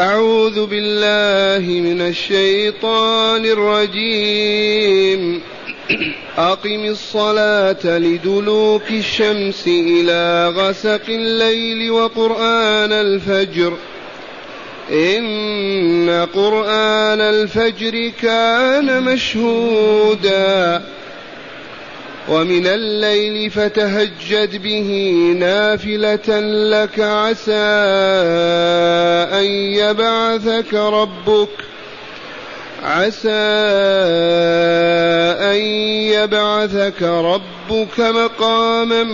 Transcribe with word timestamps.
أعوذ 0.00 0.66
بالله 0.66 1.80
من 1.80 2.00
الشيطان 2.00 3.46
الرجيم. 3.46 5.40
أقم 6.38 6.84
الصلاة 6.84 7.98
لدلوك 7.98 8.90
الشمس 8.90 9.64
إلى 9.66 10.52
غسق 10.56 11.02
الليل 11.08 11.90
وقرآن 11.90 12.92
الفجر. 12.92 13.72
إن 14.92 16.26
قرآن 16.34 17.20
الفجر 17.20 18.12
كان 18.22 19.02
مشهودا. 19.02 20.79
ومن 22.30 22.66
الليل 22.66 23.50
فتهجد 23.50 24.62
به 24.62 24.90
نافلة 25.38 26.40
لك 26.70 27.00
عسى 27.00 27.52
أن 29.38 29.44
يبعثك 29.74 30.74
ربك 30.74 31.48
عسى 32.82 33.30
أن 35.52 35.60
يبعثك 36.14 37.02
ربك 37.02 38.00
مقاما 38.00 39.04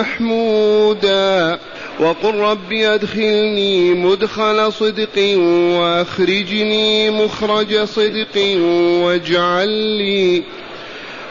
محمودا 0.00 1.58
وقل 2.00 2.34
رب 2.34 2.72
أدخلني 2.72 3.94
مدخل 3.94 4.72
صدق 4.72 5.38
وأخرجني 5.78 7.10
مخرج 7.10 7.84
صدق 7.84 8.56
واجعل 9.02 9.68
لي 9.68 10.42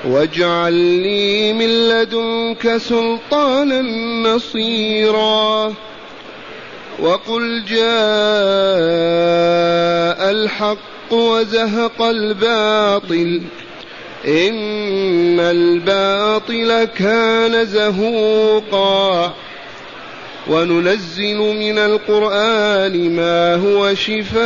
واجعل 0.08 0.74
لي 0.74 1.54
من 1.54 1.90
لدنك 1.90 2.78
سلطانا 2.78 3.82
نصيرا. 4.30 5.74
وقل 7.00 7.64
جاء 7.66 7.84
الحق 10.32 11.14
وزهق 11.14 12.02
الباطل. 12.02 13.42
إن 14.28 15.40
الباطل 15.40 16.84
كان 16.84 17.66
زهوقا. 17.66 19.34
وننزل 20.50 21.38
من 21.38 21.78
القرآن 21.78 23.16
ما 23.16 23.56
هو 23.56 23.96
شفاء 23.96 24.44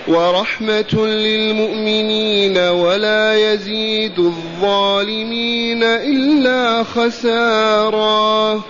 ورحمة 0.08 1.08
للمؤمنين 1.08 2.58
ولا 2.58 3.53
يزيد 3.53 4.20
الظالمين 4.20 5.83
إلا 5.83 6.83
خسارا. 6.83 8.61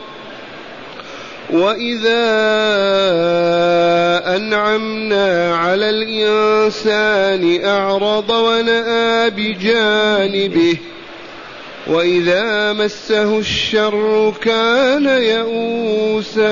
وإذا 1.49 2.23
أنعمنا 4.35 5.55
على 5.55 5.89
الإنسان 5.89 7.65
أعرض 7.65 8.29
ونأى 8.29 9.29
بجانبه 9.29 10.77
وإذا 11.87 12.73
مسه 12.73 13.39
الشر 13.39 14.33
كان 14.41 15.05
يئوسا 15.05 16.43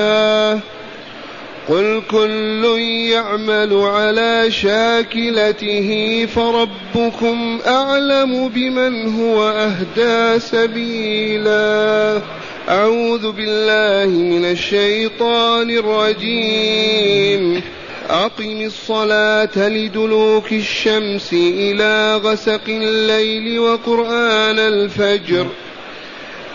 قل 1.68 2.02
كل 2.10 2.64
يعمل 3.12 3.74
على 3.74 4.50
شاكلته 4.50 5.88
فربكم 6.34 7.58
أعلم 7.66 8.48
بمن 8.48 9.20
هو 9.20 9.48
أهدى 9.48 10.40
سبيلا 10.40 12.20
أعوذ 12.68 13.32
بالله 13.32 14.10
من 14.10 14.44
الشيطان 14.44 15.70
الرجيم. 15.70 17.62
أقم 18.10 18.60
الصلاة 18.60 19.68
لدلوك 19.68 20.52
الشمس 20.52 21.32
إلى 21.32 22.16
غسق 22.16 22.68
الليل 22.68 23.58
وقرآن 23.58 24.58
الفجر. 24.58 25.46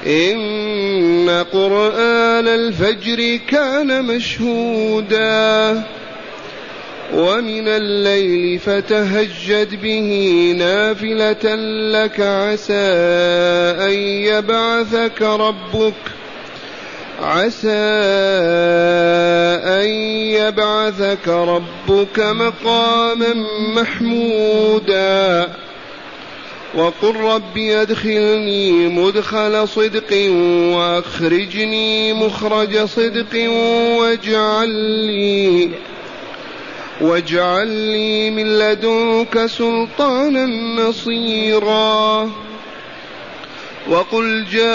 إن 0.08 1.46
قرآن 1.54 2.48
الفجر 2.48 3.40
كان 3.50 4.06
مشهودا. 4.06 5.84
ومن 7.14 7.68
الليل 7.68 8.60
فتهجد 8.60 9.82
به 9.82 10.10
نافلة 10.58 11.56
لك 11.92 12.20
عسى 12.20 12.94
أن 13.80 13.94
يبعثك 14.00 15.22
ربك 15.22 15.94
عسى 17.22 17.70
أن 19.64 19.88
يبعثك 20.36 21.28
ربك 21.28 22.20
مقاما 22.20 23.34
محمودا 23.76 25.50
وقل 26.76 27.16
رب 27.16 27.58
أدخلني 27.58 28.72
مدخل 28.72 29.68
صدق 29.68 30.32
وأخرجني 30.74 32.14
مخرج 32.14 32.86
صدق 32.86 33.50
واجعل 34.00 34.70
لي 35.08 35.70
واجعل 37.02 37.68
لي 37.68 38.30
من 38.30 38.60
لدنك 38.60 39.46
سلطانا 39.46 40.46
نصيرا. 40.82 42.32
وقل 43.90 44.46
جاء 44.52 44.68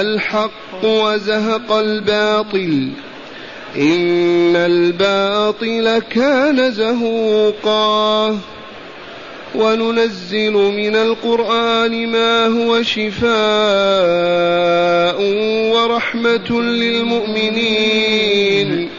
الحق 0.00 0.84
وزهق 0.84 1.72
الباطل. 1.72 2.88
إن 3.76 4.56
الباطل 4.56 5.98
كان 5.98 6.70
زهوقا. 6.70 8.38
وننزل 9.54 10.52
من 10.52 10.96
القرآن 10.96 12.06
ما 12.06 12.46
هو 12.46 12.82
شفاء 12.82 13.26
ورحمة 15.72 16.60
للمؤمنين. 16.60 18.90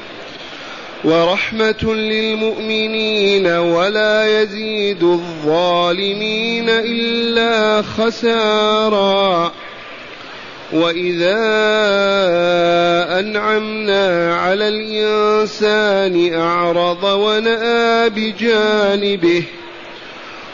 ورحمة 1.08 1.84
للمؤمنين 1.84 3.48
ولا 3.48 4.42
يزيد 4.42 5.04
الظالمين 5.04 6.70
إلا 6.70 7.82
خسارا. 7.82 9.52
وإذا 10.74 11.40
أنعمنا 13.20 14.36
على 14.36 14.68
الإنسان 14.68 16.34
أعرض 16.34 17.04
ونأى 17.04 18.10
بجانبه 18.10 19.44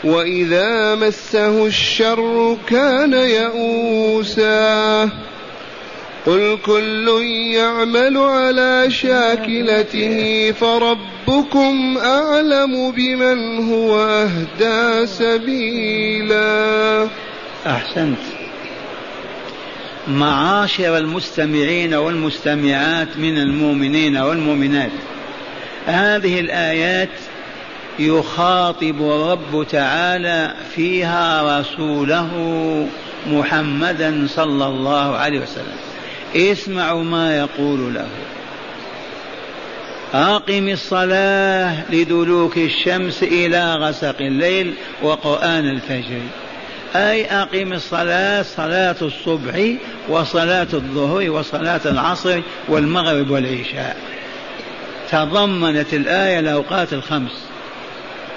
وإذا 0.03 0.95
مسه 0.95 1.65
الشر 1.65 2.57
كان 2.69 3.13
يئوسا. 3.13 5.09
قل 6.25 6.57
كل 6.65 7.23
يعمل 7.53 8.17
على 8.17 8.91
شاكلته 8.91 10.51
فربكم 10.51 11.97
أعلم 11.97 12.91
بمن 12.91 13.69
هو 13.71 13.99
أهدى 13.99 15.07
سبيلا. 15.07 17.07
أحسنت. 17.67 18.17
معاشر 20.07 20.97
المستمعين 20.97 21.93
والمستمعات 21.93 23.17
من 23.17 23.37
المؤمنين 23.37 24.17
والمؤمنات 24.17 24.91
هذه 25.85 26.39
الآيات 26.39 27.09
يخاطب 27.99 29.01
الرب 29.01 29.67
تعالى 29.71 30.53
فيها 30.75 31.59
رسوله 31.59 32.29
محمدا 33.27 34.27
صلى 34.29 34.65
الله 34.65 35.15
عليه 35.15 35.39
وسلم. 35.39 35.92
اسمعوا 36.35 37.03
ما 37.03 37.37
يقول 37.37 37.93
له. 37.93 38.07
أقم 40.13 40.69
الصلاة 40.69 41.91
لدلوك 41.91 42.57
الشمس 42.57 43.23
إلى 43.23 43.75
غسق 43.75 44.15
الليل 44.21 44.73
وقرآن 45.01 45.69
الفجر. 45.69 46.21
أي 46.95 47.25
أقم 47.25 47.73
الصلاة 47.73 48.41
صلاة 48.41 48.95
الصبح 49.01 49.75
وصلاة 50.09 50.67
الظهر 50.73 51.29
وصلاة 51.29 51.81
العصر 51.85 52.41
والمغرب 52.67 53.29
والعشاء. 53.29 53.97
تضمنت 55.11 55.93
الآية 55.93 56.39
الأوقات 56.39 56.93
الخمس. 56.93 57.31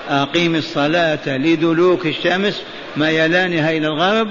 أقيم 0.08 0.54
الصلاة 0.54 1.36
لدلوك 1.36 2.06
الشمس 2.06 2.62
ميلانها 2.96 3.70
إلى 3.70 3.86
الغرب 3.86 4.28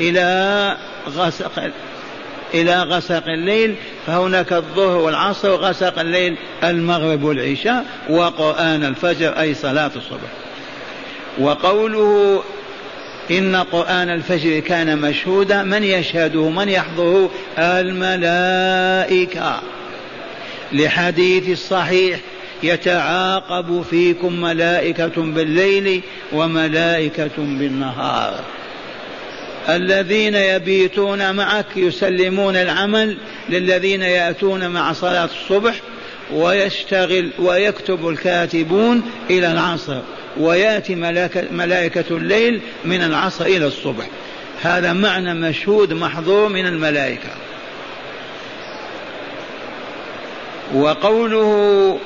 إلى 0.00 0.76
غسق 1.08 1.70
إلى 2.54 2.82
غسق 2.82 3.28
الليل 3.28 3.74
فهناك 4.06 4.52
الظهر 4.52 4.96
والعصر 4.96 5.50
وغسق 5.50 5.98
الليل 5.98 6.36
المغرب 6.64 7.22
والعشاء 7.22 7.84
وقرآن 8.10 8.84
الفجر 8.84 9.40
أي 9.40 9.54
صلاة 9.54 9.90
الصبح. 9.96 10.30
وقوله 11.38 12.42
إن 13.30 13.56
قرآن 13.56 14.10
الفجر 14.10 14.58
كان 14.58 14.98
مشهودا 14.98 15.62
من 15.62 15.82
يشهده 15.82 16.48
من 16.48 16.68
يحضره؟ 16.68 17.30
الملائكة. 17.58 19.60
لحديث 20.72 21.48
الصحيح 21.48 22.20
يتعاقب 22.62 23.84
فيكم 23.90 24.40
ملائكة 24.40 25.12
بالليل 25.16 26.02
وملائكة 26.32 27.36
بالنهار. 27.36 28.34
الذين 29.68 30.34
يبيتون 30.34 31.34
معك 31.34 31.66
يسلمون 31.76 32.56
العمل 32.56 33.16
للذين 33.48 34.02
يأتون 34.02 34.68
مع 34.68 34.92
صلاة 34.92 35.24
الصبح 35.42 35.74
ويشتغل 36.32 37.30
ويكتب 37.38 38.08
الكاتبون 38.08 39.02
إلى 39.30 39.52
العصر 39.52 40.00
ويأتي 40.36 40.94
ملائكة 41.50 42.04
الليل 42.10 42.60
من 42.84 43.02
العصر 43.02 43.44
إلى 43.44 43.66
الصبح. 43.66 44.06
هذا 44.62 44.92
معنى 44.92 45.34
مشهود 45.34 45.92
محظور 45.92 46.48
من 46.48 46.66
الملائكة. 46.66 47.30
وقوله 50.74 51.98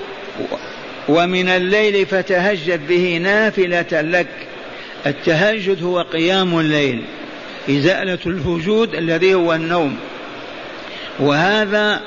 ومن 1.08 1.48
الليل 1.48 2.06
فتهجد 2.06 2.88
به 2.88 3.18
نافلة 3.22 4.00
لك. 4.00 4.26
التهجد 5.06 5.82
هو 5.82 6.00
قيام 6.00 6.58
الليل. 6.58 7.02
إزالة 7.70 8.18
الوجود 8.26 8.94
الذي 8.94 9.34
هو 9.34 9.54
النوم. 9.54 9.96
وهذا 11.20 12.00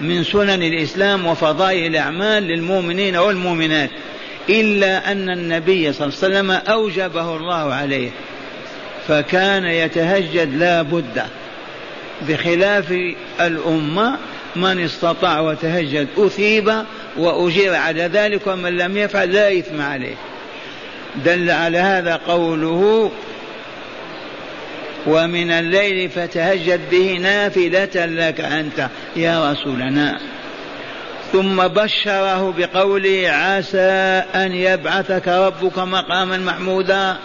من 0.00 0.24
سنن 0.24 0.62
الإسلام 0.62 1.26
وفضائل 1.26 1.86
الأعمال 1.86 2.42
للمؤمنين 2.42 3.16
والمؤمنات 3.16 3.90
إلا 4.48 5.12
أن 5.12 5.30
النبي 5.30 5.92
صلى 5.92 6.06
الله 6.06 6.18
عليه 6.22 6.26
وسلم 6.26 6.50
أوجبه 6.50 7.36
الله 7.36 7.74
عليه 7.74 8.10
فكان 9.08 9.64
يتهجد 9.64 10.56
لا 10.56 10.82
بد 10.82 11.22
بخلاف 12.28 12.94
الأمة 13.40 14.16
من 14.56 14.84
استطاع 14.84 15.40
وتهجد 15.40 16.08
أثيب 16.18 16.72
وأجير 17.16 17.74
على 17.74 18.02
ذلك 18.02 18.46
ومن 18.46 18.76
لم 18.76 18.96
يفعل 18.96 19.32
لا 19.32 19.58
إثم 19.58 19.80
عليه. 19.80 20.14
دل 21.24 21.50
على 21.50 21.78
هذا 21.78 22.20
قوله 22.26 23.10
ومن 25.06 25.50
الليل 25.50 26.10
فتهجد 26.10 26.80
به 26.90 27.18
نافلة 27.20 28.06
لك 28.06 28.40
أنت. 28.40 28.88
يا 29.16 29.52
رسولنا. 29.52 30.18
ثم 31.32 31.68
بشره 31.68 32.54
بقوله 32.58 33.28
عسى 33.28 34.22
أن 34.34 34.52
يبعثك 34.54 35.28
ربك 35.28 35.78
مقاما 35.78 36.36
محمودا. 36.36 37.16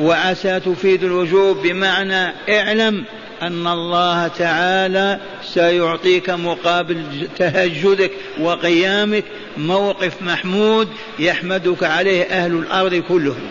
وعسى 0.00 0.60
تفيد 0.60 1.04
الوجوب 1.04 1.62
بمعنى 1.62 2.32
اعلم 2.48 3.04
أن 3.42 3.66
الله 3.66 4.28
تعالى 4.28 5.20
سيعطيك 5.44 6.30
مقابل 6.30 7.28
تهجدك 7.38 8.10
وقيامك 8.40 9.24
موقف 9.56 10.22
محمود 10.22 10.88
يحمدك 11.18 11.84
عليه 11.84 12.22
أهل 12.22 12.52
الأرض 12.52 12.94
كلهم. 12.94 13.48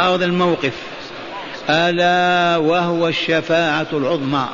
أرض 0.00 0.22
الموقف. 0.22 0.91
ألا 1.70 2.56
وهو 2.56 3.08
الشفاعة 3.08 3.86
العظمى. 3.92 4.48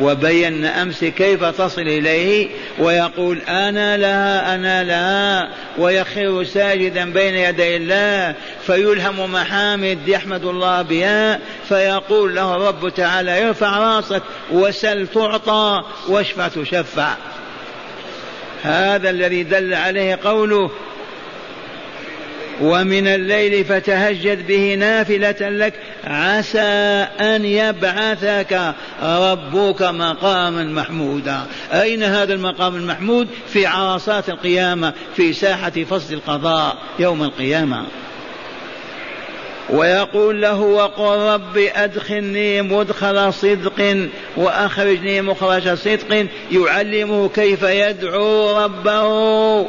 وبينا 0.00 0.82
أمس 0.82 1.04
كيف 1.04 1.44
تصل 1.44 1.80
إليه 1.80 2.48
ويقول 2.78 3.38
أنا 3.48 3.96
لها 3.96 4.54
أنا 4.54 4.84
لها 4.84 5.48
ويخر 5.78 6.44
ساجدا 6.44 7.12
بين 7.12 7.34
يدي 7.34 7.76
الله 7.76 8.34
فيلهم 8.66 9.32
محامد 9.32 10.08
يحمد 10.08 10.44
الله 10.44 10.82
بها 10.82 11.38
فيقول 11.68 12.34
له 12.34 12.56
الرب 12.56 12.88
تعالى 12.88 13.48
ارفع 13.48 13.78
راسك 13.78 14.22
وسل 14.52 15.06
تعطى 15.06 15.82
واشفع 16.08 16.48
تشفع. 16.48 17.14
هذا 18.62 19.10
الذي 19.10 19.42
دل 19.42 19.74
عليه 19.74 20.18
قوله 20.24 20.70
ومن 22.62 23.06
الليل 23.06 23.64
فتهجد 23.64 24.46
به 24.46 24.74
نافلة 24.74 25.48
لك 25.48 25.74
عسى 26.04 26.60
أن 27.20 27.44
يبعثك 27.44 28.74
ربك 29.02 29.82
مقاما 29.82 30.64
محمودا. 30.64 31.40
أين 31.72 32.02
هذا 32.02 32.34
المقام 32.34 32.76
المحمود؟ 32.76 33.28
في 33.48 33.66
عرصات 33.66 34.28
القيامة 34.28 34.92
في 35.16 35.32
ساحة 35.32 35.70
فصل 35.70 36.14
القضاء 36.14 36.76
يوم 36.98 37.22
القيامة. 37.22 37.84
ويقول 39.70 40.42
له 40.42 40.60
وقل 40.60 41.18
رب 41.18 41.56
أدخلني 41.56 42.62
مدخل 42.62 43.32
صدق 43.32 44.08
وأخرجني 44.36 45.22
مخرج 45.22 45.74
صدق 45.74 46.26
يعلمه 46.52 47.28
كيف 47.28 47.62
يدعو 47.62 48.58
ربه. 48.58 49.66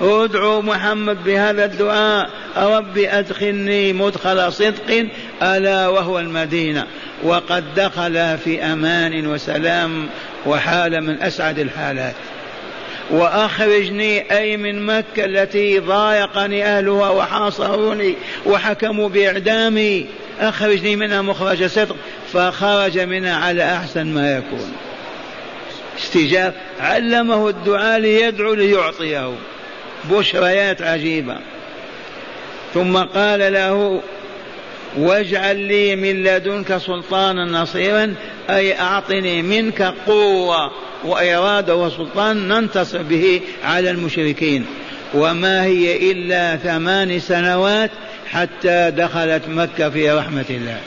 ادعوا 0.00 0.62
محمد 0.62 1.24
بهذا 1.24 1.64
الدعاء 1.64 2.30
رب 2.56 2.98
أدخلني 2.98 3.92
مدخل 3.92 4.52
صدق 4.52 5.06
ألا 5.42 5.88
وهو 5.88 6.18
المدينة. 6.18 6.86
وقد 7.22 7.64
دخل 7.76 8.38
في 8.38 8.62
أمان 8.62 9.26
وسلام 9.26 10.08
وحال 10.46 11.00
من 11.04 11.22
أسعد 11.22 11.58
الحالات. 11.58 12.14
وأخرجني 13.10 14.38
أي 14.38 14.56
من 14.56 14.86
مكة 14.86 15.24
التي 15.24 15.78
ضايقني 15.78 16.64
أهلها 16.64 17.10
وحاصروني 17.10 18.14
وحكموا 18.46 19.08
بإعدامي. 19.08 20.06
أخرجني 20.40 20.96
منها 20.96 21.22
مخرج 21.22 21.66
صدق 21.66 21.96
فخرج 22.32 22.98
منها 22.98 23.36
على 23.36 23.72
أحسن 23.72 24.06
ما 24.06 24.36
يكون. 24.36 24.72
استجاب 25.98 26.54
علمه 26.80 27.48
الدعاء 27.48 27.98
ليدعو 27.98 28.54
ليعطيه. 28.54 29.32
بشريات 30.10 30.82
عجيبة. 30.82 31.36
ثم 32.74 32.96
قال 32.96 33.52
له 33.52 34.00
واجعل 34.96 35.56
لي 35.56 35.96
من 35.96 36.24
لدنك 36.24 36.76
سلطانا 36.76 37.44
نصيرا 37.44 38.14
أي 38.50 38.80
أعطني 38.80 39.42
منك 39.42 39.94
قوة 40.06 40.70
وإرادة 41.04 41.76
وسلطان 41.76 42.48
ننتصر 42.48 43.02
به 43.02 43.40
على 43.64 43.90
المشركين. 43.90 44.66
وما 45.14 45.64
هي 45.64 46.12
إلا 46.12 46.56
ثمان 46.56 47.18
سنوات 47.18 47.90
حتى 48.30 48.90
دخلت 48.90 49.42
مكة 49.48 49.90
في 49.90 50.10
رحمة 50.10 50.44
الله. 50.50 50.80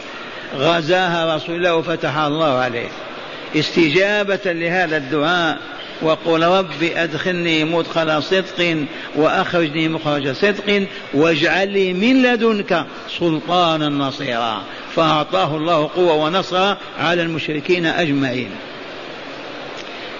غزاها 0.55 1.35
رسول 1.35 1.55
الله 1.55 1.75
وفتح 1.75 2.17
الله 2.17 2.57
عليه. 2.57 2.87
استجابة 3.55 4.39
لهذا 4.45 4.97
الدعاء 4.97 5.57
وقل 6.01 6.43
رب 6.43 6.83
أدخلني 6.95 7.63
مدخل 7.63 8.23
صدق 8.23 8.85
وأخرجني 9.15 9.87
مخرج 9.87 10.31
صدق 10.31 10.87
واجعل 11.13 11.69
لي 11.69 11.93
من 11.93 12.23
لدنك 12.23 12.85
سلطانا 13.19 13.89
نصيرا. 13.89 14.63
فأعطاه 14.95 15.55
الله 15.55 15.89
قوة 15.95 16.13
ونصر 16.13 16.75
على 16.99 17.21
المشركين 17.23 17.85
أجمعين. 17.85 18.49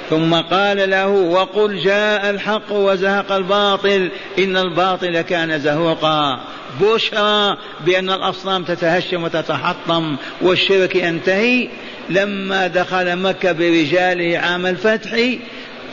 ثم 0.10 0.36
قال 0.36 0.90
له 0.90 1.08
وقل 1.08 1.80
جاء 1.84 2.30
الحق 2.30 2.72
وزهق 2.72 3.32
الباطل 3.32 4.12
إن 4.40 4.58
الباطل 4.58 5.22
كان 5.22 5.60
زهوقا. 5.60 6.40
بشرى 6.82 7.58
بأن 7.86 8.10
الأصنام 8.10 8.64
تتهشم 8.64 9.24
وتتحطم 9.24 10.16
والشرك 10.42 10.96
ينتهي. 10.96 11.70
لما 12.10 12.68
دخل 12.68 13.16
مكة 13.16 13.52
برجاله 13.52 14.38
عام 14.38 14.66
الفتح 14.66 15.10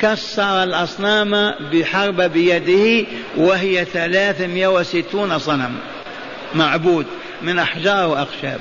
كسر 0.01 0.63
الأصنام 0.63 1.55
بحرب 1.73 2.21
بيده 2.21 3.07
وهي 3.37 3.85
ثلاثمائة 3.85 4.67
وستون 4.67 5.39
صنم. 5.39 5.75
معبود 6.55 7.07
من 7.43 7.59
أحجار 7.59 8.09
وأخشاب. 8.09 8.61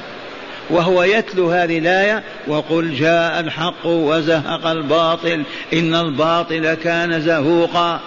وهو 0.69 1.03
يتلو 1.03 1.49
هذه 1.49 1.79
الآية 1.79 2.23
وقل 2.47 2.95
جاء 2.95 3.39
الحق 3.39 3.85
وزهق 3.85 4.67
الباطل 4.67 5.43
إن 5.73 5.95
الباطل 5.95 6.73
كان 6.73 7.21
زهوقا. 7.21 7.99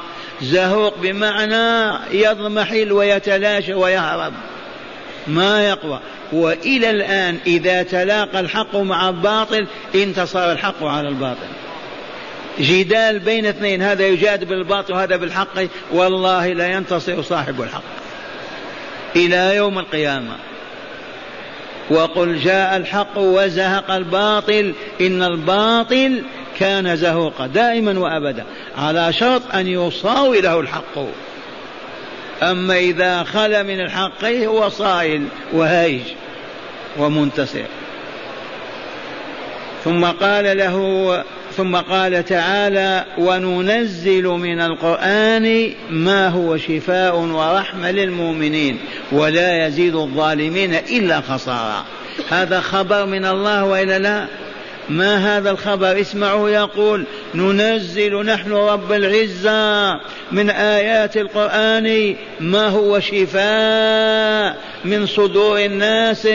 زهوق 0.43 0.99
بمعنى 0.99 1.99
يضمحل 2.13 2.93
ويتلاشى 2.93 3.75
ويهرب. 3.75 4.33
ما 5.27 5.69
يقوى؟ 5.69 6.01
وإلى 6.33 6.91
الآن 6.91 7.37
إذا 7.47 7.83
تلاقى 7.83 8.41
الحق 8.41 8.77
مع 8.77 9.09
الباطل 9.09 9.67
انتصر 9.95 10.53
الحق 10.53 10.85
على 10.85 11.09
الباطل. 11.09 11.68
جدال 12.61 13.19
بين 13.19 13.47
اثنين 13.47 13.83
هذا 13.83 14.07
يجادل 14.07 14.47
بالباطل 14.47 14.93
وهذا 14.93 15.17
بالحق. 15.17 15.59
والله 15.93 16.53
لا 16.53 16.73
ينتصر 16.73 17.23
صاحب 17.23 17.63
الحق. 17.63 17.83
إلى 19.17 19.57
يوم 19.57 19.79
القيامة. 19.79 20.37
وقل 21.91 22.39
جاء 22.39 22.77
الحق 22.77 23.19
وزهق 23.19 23.91
الباطل 23.91 24.75
إن 25.01 25.23
الباطل 25.23 26.23
كان 26.59 26.97
زهوقا 26.97 27.47
دائما 27.47 27.99
وأبدا. 27.99 28.45
على 28.79 29.13
شرط 29.13 29.43
أن 29.55 29.67
يصاوي 29.67 30.41
له 30.41 30.61
الحق. 30.61 30.99
أما 32.43 32.79
إذا 32.79 33.23
خل 33.23 33.65
من 33.65 33.81
الحق 33.81 34.25
هو 34.25 34.69
صائل 34.69 35.25
وهايج 35.53 36.03
ومنتصر. 36.99 37.65
ثم 39.85 40.05
قال 40.05 40.59
له 40.59 41.25
ثم 41.59 41.77
قال 41.77 42.25
تعالى 42.25 43.05
وننزل 43.19 44.25
من 44.25 44.61
القرآن 44.61 45.71
ما 45.91 46.29
هو 46.29 46.57
شفاء 46.57 47.17
ورحمة 47.17 47.91
للمؤمنين 47.91 48.79
ولا 49.13 49.67
يزيد 49.67 49.95
الظالمين 49.95 50.75
إلا 50.75 51.21
خسارا. 51.21 51.85
هذا 52.29 52.61
خبر 52.61 53.07
من 53.07 53.25
الله 53.25 53.65
وإلا 53.65 53.99
لا؟ 53.99 54.27
ما 54.91 55.39
هذا 55.39 55.51
الخبر؟ 55.51 56.01
اسمعوا 56.01 56.51
يقول 56.51 57.05
ننزل 57.35 58.25
نحن 58.25 58.53
رب 58.53 58.93
العزة 58.93 60.01
من 60.33 60.51
آيات 60.51 61.17
القرآن 61.17 62.17
ما 62.41 62.69
هو 62.69 63.01
شفاء 63.01 64.57
من 64.85 65.07
صدور 65.07 65.65
الناس 65.65 66.27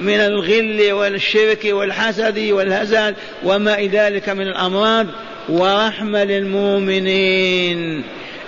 من 0.00 0.20
الغل 0.20 0.92
والشرك 0.92 1.64
والحسد 1.64 2.38
والهزل 2.38 3.14
وما 3.44 3.76
ذلك 3.76 4.28
من 4.28 4.46
الأمراض. 4.48 5.06
ورحمة 5.48 6.24
للمؤمنين 6.24 8.02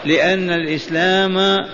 لأن 0.05 0.51
الإسلام 0.51 1.67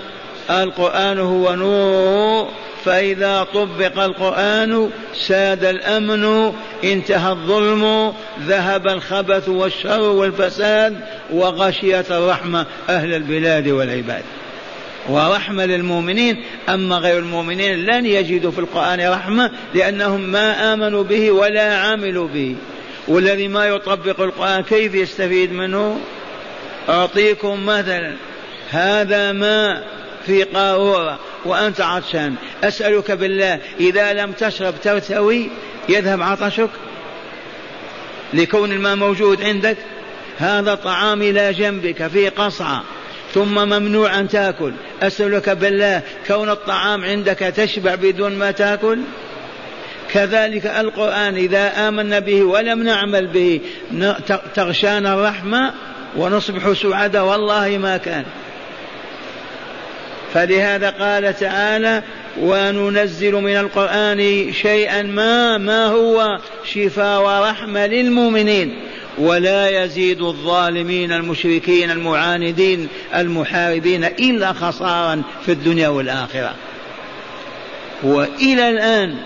القرآن 0.50 1.18
هو 1.18 1.54
نور 1.54 2.48
فإذا 2.84 3.46
طبق 3.54 4.02
القرآن 4.02 4.90
ساد 5.14 5.64
الأمن 5.64 6.52
انتهى 6.84 7.32
الظلم 7.32 8.12
ذهب 8.40 8.88
الخبث 8.88 9.48
والشر 9.48 10.00
والفساد 10.00 11.00
وغشيت 11.32 12.12
الرحمة 12.12 12.66
أهل 12.88 13.14
البلاد 13.14 13.68
والعباد. 13.68 14.22
ورحمة 15.08 15.64
للمؤمنين 15.64 16.42
أما 16.68 16.96
غير 16.96 17.18
المؤمنين 17.18 17.74
لن 17.74 18.06
يجدوا 18.06 18.50
في 18.50 18.58
القرآن 18.58 19.08
رحمة 19.08 19.50
لأنهم 19.74 20.20
ما 20.20 20.74
آمنوا 20.74 21.02
به 21.02 21.30
ولا 21.30 21.76
عملوا 21.76 22.28
به. 22.28 22.56
والذي 23.08 23.48
ما 23.48 23.66
يطبق 23.66 24.20
القرآن 24.20 24.62
كيف 24.62 24.94
يستفيد 24.94 25.52
منه؟ 25.52 26.00
أعطيكم 26.88 27.66
مثلا 27.66 28.14
هذا 28.70 29.32
ما 29.32 29.82
في 30.26 30.42
قارورة 30.42 31.18
وأنت 31.44 31.80
عطشان. 31.80 32.34
أسألك 32.64 33.10
بالله 33.10 33.58
إذا 33.80 34.12
لم 34.12 34.32
تشرب 34.32 34.74
ترتوي 34.82 35.50
يذهب 35.88 36.22
عطشك؟ 36.22 36.70
لكون 38.34 38.72
الماء 38.72 38.96
موجود 38.96 39.42
عندك؟ 39.42 39.76
هذا 40.38 40.74
طعام 40.74 41.22
إلى 41.22 41.52
جنبك 41.52 42.06
في 42.06 42.28
قصعة 42.28 42.82
ثم 43.34 43.54
ممنوع 43.54 44.18
أن 44.18 44.28
تأكل. 44.28 44.72
أسألك 45.02 45.48
بالله 45.48 46.02
كون 46.26 46.50
الطعام 46.50 47.04
عندك 47.04 47.38
تشبع 47.38 47.94
بدون 47.94 48.32
ما 48.32 48.50
تأكل؟ 48.50 48.98
كذلك 50.12 50.66
القرآن 50.66 51.34
إذا 51.34 51.88
آمنا 51.88 52.18
به 52.18 52.42
ولم 52.42 52.82
نعمل 52.82 53.26
به 53.26 53.60
تغشانا 54.54 55.14
الرحمة 55.14 55.72
ونصبح 56.16 56.72
سعداء. 56.72 57.24
والله 57.24 57.78
ما 57.78 57.96
كان. 57.96 58.24
فلهذا 60.34 60.90
قال 60.90 61.38
تعالى 61.38 62.02
وننزل 62.40 63.32
من 63.32 63.56
القرآن 63.56 64.52
شيئا 64.52 65.02
ما 65.02 65.58
ما 65.58 65.86
هو؟ 65.86 66.38
شفاء 66.64 67.22
ورحمة 67.22 67.86
للمؤمنين. 67.86 68.80
ولا 69.18 69.84
يزيد 69.84 70.22
الظالمين 70.22 71.12
المشركين 71.12 71.90
المعاندين 71.90 72.88
المحاربين 73.14 74.04
إلا 74.04 74.52
خسارا 74.52 75.22
في 75.46 75.52
الدنيا 75.52 75.88
والآخرة. 75.88 76.54
وإلى 78.02 78.70
الآن 78.70 79.16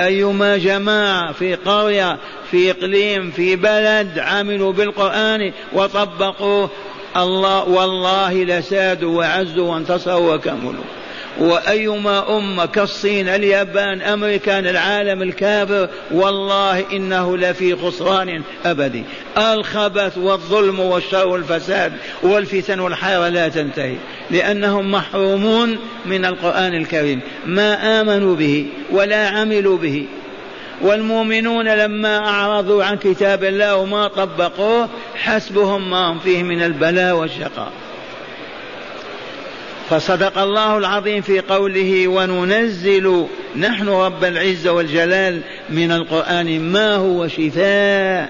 أيما 0.00 0.56
جماعة 0.56 1.32
في 1.32 1.54
قرية 1.54 2.18
في 2.50 2.70
إقليم 2.70 3.30
في 3.30 3.56
بلد 3.56 4.18
عملوا 4.18 4.72
بالقرآن 4.72 5.52
وطبقوه 5.72 6.70
الله 7.16 7.68
والله 7.68 8.44
لسادوا 8.44 9.18
وعزوا 9.18 9.72
وانتصروا 9.72 10.34
وكملوا 10.34 10.84
وأيما 11.38 12.36
أمة 12.38 12.66
كالصين 12.66 13.28
اليابان 13.28 14.02
أمريكان 14.02 14.66
العالم 14.66 15.22
الكافر 15.22 15.88
والله 16.10 16.84
إنه 16.92 17.36
لفي 17.36 17.76
خسران 17.76 18.42
أبدي. 18.66 19.04
الخبث 19.38 20.18
والظلم 20.18 20.80
والشر 20.80 21.28
والفساد 21.28 21.92
والفتن 22.22 22.80
والحيرة 22.80 23.28
لا 23.28 23.48
تنتهي 23.48 23.96
لأنهم 24.30 24.90
محرومون 24.90 25.78
من 26.06 26.24
القرآن 26.24 26.74
الكريم. 26.74 27.20
ما 27.46 28.00
آمنوا 28.00 28.36
به 28.36 28.66
ولا 28.90 29.28
عملوا 29.28 29.78
به 29.78 30.06
والمؤمنون 30.82 31.68
لما 31.68 32.18
أعرضوا 32.18 32.84
عن 32.84 32.96
كتاب 32.96 33.44
الله 33.44 33.76
وما 33.76 34.08
طبقوه 34.08 34.88
حسبهم 35.16 35.90
ما 35.90 36.12
هم 36.12 36.18
فيه 36.18 36.42
من 36.42 36.62
البلاء 36.62 37.16
والشقاء. 37.16 37.72
فصدق 39.90 40.38
الله 40.38 40.78
العظيم 40.78 41.22
في 41.22 41.40
قوله 41.40 42.08
وننزل 42.08 43.26
نحن 43.56 43.88
رب 43.88 44.24
العزة 44.24 44.72
والجلال 44.72 45.40
من 45.70 45.92
القرآن 45.92 46.60
ما 46.60 46.94
هو 46.94 47.28
شفاء. 47.28 48.28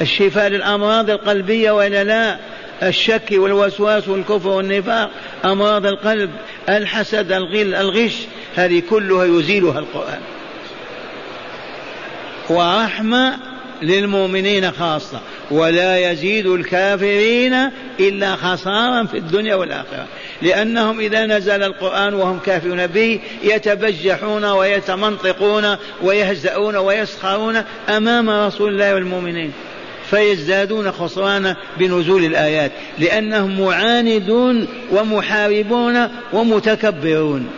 الشفاء 0.00 0.48
للأمراض 0.48 1.10
القلبية 1.10 1.70
ولا 1.70 2.04
لا 2.04 2.38
الشك 2.82 3.28
والوسواس 3.32 4.08
والكفر 4.08 4.48
والنفاق 4.48 5.10
أمراض 5.44 5.86
القلب 5.86 6.30
الحسد 6.68 7.32
الغل 7.32 7.74
الغش 7.74 8.16
هذه 8.56 8.82
كلها 8.90 9.24
يزيلها 9.24 9.78
القرآن. 9.78 10.20
ورحمة 12.50 13.36
للمؤمنين 13.82 14.72
خاصة 14.72 15.20
ولا 15.50 16.10
يزيد 16.10 16.46
الكافرين 16.46 17.54
إلا 18.00 18.36
خسارا 18.36 19.04
في 19.04 19.18
الدنيا 19.18 19.54
والآخرة. 19.54 20.06
لأنهم 20.42 21.00
إذا 21.00 21.26
نزل 21.26 21.62
القرآن 21.62 22.14
وهم 22.14 22.38
كافرون 22.38 22.86
به 22.86 23.20
يتبجحون 23.42 24.44
ويتمنطقون 24.44 25.76
ويهزؤون 26.02 26.76
ويسخرون 26.76 27.62
أمام 27.88 28.30
رسول 28.30 28.72
الله 28.72 28.94
والمؤمنين 28.94 29.52
فيزدادون 30.10 30.92
خسرانا 30.92 31.56
بنزول 31.78 32.24
الآيات 32.24 32.72
لأنهم 32.98 33.60
معاندون 33.60 34.68
ومحاربون 34.90 36.08
ومتكبرون. 36.32 37.50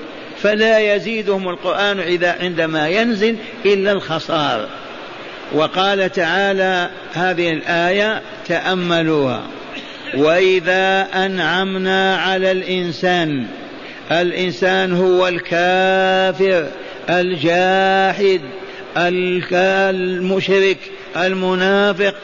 فلا 0.42 0.94
يزيدهم 0.94 1.48
القرآن 1.48 2.00
إذا 2.00 2.36
عندما 2.40 2.88
ينزل 2.88 3.36
إلا 3.66 3.92
الخسار. 3.92 4.68
وقال 5.52 6.12
تعالى 6.12 6.90
هذه 7.12 7.50
الآية 7.50 8.22
تأملوها. 8.48 9.42
وإذا 10.14 11.08
أنعمنا 11.14 12.16
على 12.16 12.52
الإنسان 12.52 13.46
الإنسان 14.10 14.92
هو 14.92 15.28
الكافر 15.28 16.66
الجاحد 17.10 18.40
المشرك 18.96 20.78
المنافق. 21.16 22.14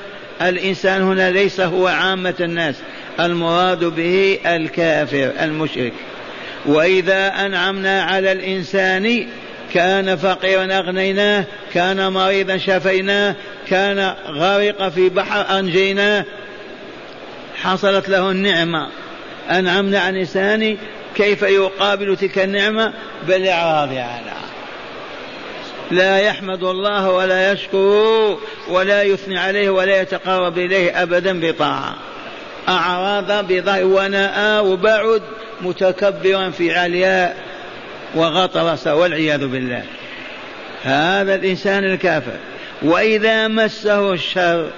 الإنسان 0.43 1.03
هنا 1.03 1.31
ليس 1.31 1.61
هو 1.61 1.87
عامة 1.87 2.35
الناس 2.41 2.75
المراد 3.21 3.85
به 3.85 4.39
الكافر 4.47 5.33
المشرك. 5.41 5.93
وإذا 6.67 7.29
أنعمنا 7.29 8.03
على 8.03 8.33
الإنسان 8.33 9.27
كان 9.77 10.17
فقيرا 10.17 10.79
أغنيناه 10.79 11.45
كان 11.75 12.13
مريضا 12.13 12.57
شفيناه 12.57 13.35
كان 13.69 14.15
غرق 14.27 14.89
في 14.89 15.09
بحر 15.09 15.59
أنجيناه. 15.59 16.25
حصلت 17.63 18.09
له 18.09 18.31
النعمة. 18.31 18.89
أنعمنا 19.51 20.01
عن 20.01 20.15
لسانه 20.15 20.77
كيف 21.15 21.43
يقابل 21.43 22.17
تلك 22.17 22.39
النعمة؟ 22.39 22.93
بالإعراض 23.29 23.89
عنها 23.89 24.43
لا 25.91 26.19
يحمد 26.19 26.63
الله 26.63 27.11
ولا 27.11 27.53
يشكر 27.53 28.39
ولا 28.69 29.03
يثني 29.03 29.39
عليه 29.39 29.71
ولا 29.71 30.01
يتقرب 30.01 30.59
إليه 30.59 31.03
أبدا 31.03 31.41
بطاعة. 31.41 31.95
أعراض 32.69 33.47
بضع 33.53 33.85
ونأى 33.85 34.59
وبعد 34.59 35.23
متكبرا 35.61 36.51
في 36.51 36.75
علياء. 36.75 37.46
وغطرس 38.15 38.87
والعياذ 38.87 39.47
بالله. 39.47 39.83
هذا 40.83 41.35
الإنسان 41.35 41.85
الكافر. 41.85 42.37
وإذا 42.83 43.49
مسه 43.49 44.13
الشر 44.13 44.71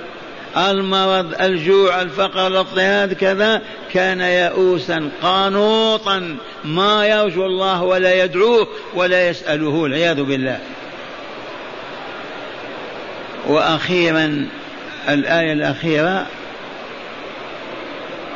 المرض 0.57 1.35
الجوع 1.41 2.03
الفقر 2.03 2.47
الاضطهاد 2.47 3.13
كذا 3.13 3.63
كان 3.93 4.21
يئوسا 4.21 5.11
قانوطا. 5.23 6.37
ما 6.65 7.07
يرجو 7.07 7.47
الله 7.47 7.83
ولا 7.83 8.25
يدعوه 8.25 8.69
ولا 8.95 9.29
يسأله 9.29 9.69
والعياذ 9.69 10.23
بالله. 10.23 10.59
وأخيرا 13.47 14.49
الآية 15.09 15.53
الأخيرة 15.53 16.27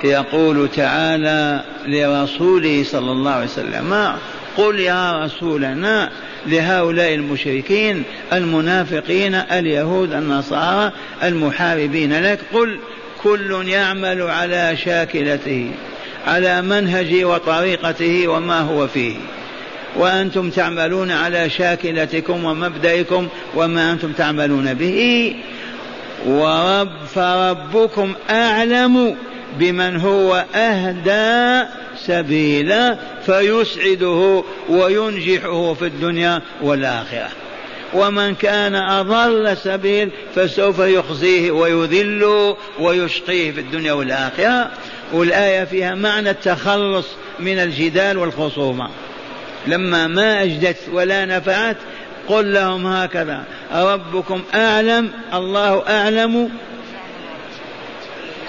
يقول 0.04 0.68
تعالى 0.76 1.64
لرسوله 1.86 2.84
صلى 2.84 3.12
الله 3.12 3.30
عليه 3.30 3.44
وسلم 3.44 4.16
قل 4.56 4.80
يا 4.80 5.24
رسولنا 5.24 6.10
لهؤلاء 6.46 7.14
المشركين 7.14 8.02
المنافقين 8.32 9.34
اليهود 9.34 10.12
النصارى 10.12 10.92
المحاربين 11.22 12.22
لك 12.22 12.38
قل 12.52 12.78
كل 13.22 13.68
يعمل 13.68 14.22
على 14.22 14.76
شاكلته 14.84 15.70
على 16.26 16.62
منهجه 16.62 17.24
وطريقته 17.24 18.28
وما 18.28 18.60
هو 18.60 18.86
فيه. 18.86 19.16
وأنتم 19.96 20.50
تعملون 20.50 21.10
على 21.10 21.50
شاكلتكم 21.50 22.44
ومبدئكم 22.44 23.28
وما 23.54 23.92
أنتم 23.92 24.12
تعملون 24.12 24.74
به. 24.74 25.34
ورب 26.26 26.90
فربكم 27.14 28.14
أعلم 28.30 29.16
بمن 29.58 29.96
هو 29.96 30.44
أهدى 30.54 31.68
سبيلا 31.96 32.98
فيسعده 33.26 34.44
وينجحه 34.68 35.74
في 35.74 35.86
الدنيا 35.86 36.42
والآخرة. 36.62 37.28
ومن 37.94 38.34
كان 38.34 38.74
أضل 38.74 39.56
سبيل 39.56 40.10
فسوف 40.34 40.78
يخزيه 40.78 41.50
ويذله 41.50 42.56
ويشقيه 42.80 43.52
في 43.52 43.60
الدنيا 43.60 43.92
والآخرة. 43.92 44.70
والآية 45.12 45.64
فيها 45.64 45.94
معنى 45.94 46.30
التخلص 46.30 47.06
من 47.40 47.58
الجدال 47.58 48.18
والخصومة. 48.18 48.88
لما 49.66 50.06
ما 50.06 50.42
أجدت 50.42 50.78
ولا 50.92 51.24
نفعت 51.24 51.76
قل 52.28 52.52
لهم 52.52 52.86
هكذا 52.86 53.44
ربكم 53.74 54.42
أعلم؟ 54.54 55.10
الله 55.34 55.82
أعلم 55.88 56.50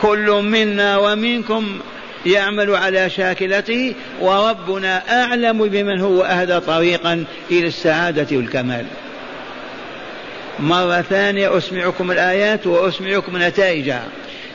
كل 0.03 0.31
منا 0.31 0.97
ومنكم 0.97 1.79
يعمل 2.25 2.75
على 2.75 3.09
شاكلته 3.09 3.93
وربنا 4.21 5.23
أعلم 5.23 5.67
بمن 5.67 6.01
هو 6.01 6.21
أهدى 6.21 6.59
طريقا 6.59 7.25
إلى 7.51 7.67
السعادة 7.67 8.37
والكمال. 8.37 8.85
مرة 10.59 11.01
ثانية 11.01 11.57
أسمعكم 11.57 12.11
الآيات 12.11 12.67
وأسمعكم 12.67 13.37
نتائجها 13.37 14.07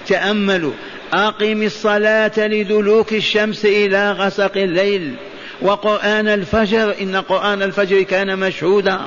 تأملوا 0.06 0.72
أقم 1.12 1.62
الصلاة 1.62 2.32
لدلوك 2.38 3.12
الشمس 3.12 3.64
إلى 3.64 4.12
غسق 4.12 4.56
الليل. 4.56 5.14
وقرآن 5.62 6.28
الفجر 6.28 6.94
إن 7.00 7.16
قرآن 7.16 7.62
الفجر 7.62 8.02
كان 8.02 8.38
مشهودا. 8.38 9.00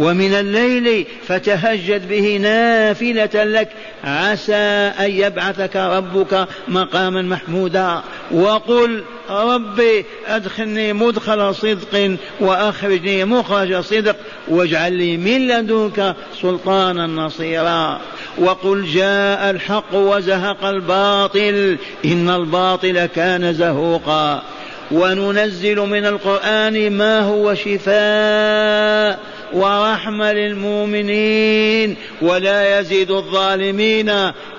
ومن 0.00 0.34
الليل 0.34 1.06
فتهجد 1.26 2.08
به 2.08 2.36
نافلة 2.36 3.44
لك 3.44 3.68
عسى 4.04 4.54
أن 5.00 5.10
يبعثك 5.10 5.76
ربك 5.76 6.48
مقاما 6.68 7.22
محمودا. 7.22 8.00
وقل 8.30 9.04
ربي 9.30 10.04
أدخلني 10.26 10.92
مدخل 10.92 11.54
صدق 11.54 12.16
وأخرجني 12.40 13.24
مخرج 13.24 13.80
صدق 13.80 14.16
واجعل 14.48 14.92
لي 14.92 15.16
من 15.16 15.48
لدنك 15.48 16.16
سلطانا 16.42 17.06
نصيرا. 17.06 18.00
وقل 18.38 18.84
جاء 18.84 19.50
الحق 19.50 19.94
وزهق 19.94 20.64
الباطل 20.64 21.76
إن 22.04 22.30
الباطل 22.30 23.06
كان 23.06 23.52
زهوقا. 23.52 24.42
وننزل 24.90 25.76
من 25.76 26.06
القرآن 26.06 26.92
ما 26.92 27.20
هو 27.20 27.54
شفاء 27.54 29.20
ورحمة 29.52 30.32
للمؤمنين 30.32 31.96
ولا 32.22 32.80
يزيد 32.80 33.10
الظالمين 33.10 34.12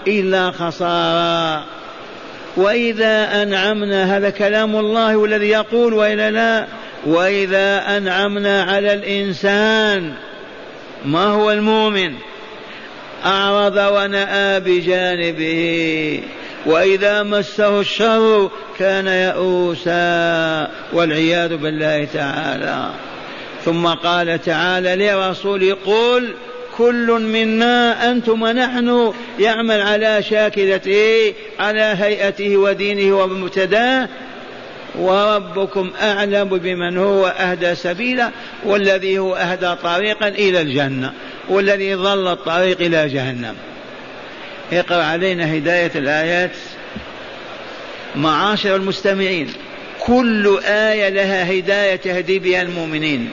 إلا 0.07 0.51
خسارا. 0.51 1.63
وإذا 2.57 3.43
أنعمنا 3.43 4.17
هذا 4.17 4.29
كلام 4.29 4.75
الله 4.75 5.25
الذي 5.25 5.49
يقول 5.49 5.93
وإلا 5.93 6.31
لا 6.31 6.65
وإذا 7.05 7.97
أنعمنا 7.97 8.63
على 8.63 8.93
الإنسان 8.93 10.13
ما 11.05 11.23
هو 11.23 11.51
المؤمن؟ 11.51 12.13
أعرض 13.25 13.77
ونأى 13.77 14.59
بجانبه. 14.59 16.23
وإذا 16.65 17.23
مسه 17.23 17.79
الشر 17.79 18.49
كان 18.79 19.07
يئوسا 19.07 20.67
والعياذ 20.93 21.57
بالله 21.57 22.07
تعالى. 22.13 22.89
ثم 23.65 23.87
قال 23.87 24.41
تعالى 24.41 24.95
لرسول 24.95 25.75
قل 25.85 26.33
كل 26.77 27.21
منا 27.21 28.11
أنتم 28.11 28.41
ونحن 28.41 29.13
يعمل 29.39 29.81
على 29.81 30.23
شاكلته 30.23 31.33
على 31.59 31.95
هيئته 31.99 32.57
ودينه 32.57 33.17
ومبتداه 33.17 34.09
وربكم 34.95 35.91
أعلم 36.01 36.49
بمن 36.49 36.97
هو 36.97 37.27
أهدى 37.27 37.75
سبيلا 37.75 38.31
والذي 38.65 39.19
هو 39.19 39.35
أهدى 39.35 39.75
طريقا 39.83 40.27
إلى 40.27 40.61
الجنة 40.61 41.13
والذي 41.49 41.95
ضل 41.95 42.27
الطريق 42.27 42.81
إلى 42.81 43.07
جهنم. 43.07 43.55
اقرأ 44.73 45.03
علينا 45.03 45.57
هداية 45.57 45.91
الآيات. 45.95 46.51
معاشر 48.15 48.75
المستمعين 48.75 49.53
كل 49.99 50.59
آية 50.65 51.09
لها 51.09 51.59
هداية 51.59 51.95
تهدي 51.95 52.39
بها 52.39 52.61
المؤمنين. 52.61 53.29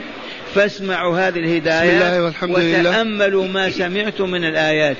فاسمعوا 0.54 1.18
هذه 1.18 1.38
الهداية 1.38 1.98
بسم 1.98 2.06
الله 2.06 2.22
والحمد 2.22 2.58
لله. 2.58 2.90
وتأملوا 2.90 3.48
ما 3.48 3.70
سمعتم 3.70 4.30
من 4.30 4.44
الآيات. 4.44 4.96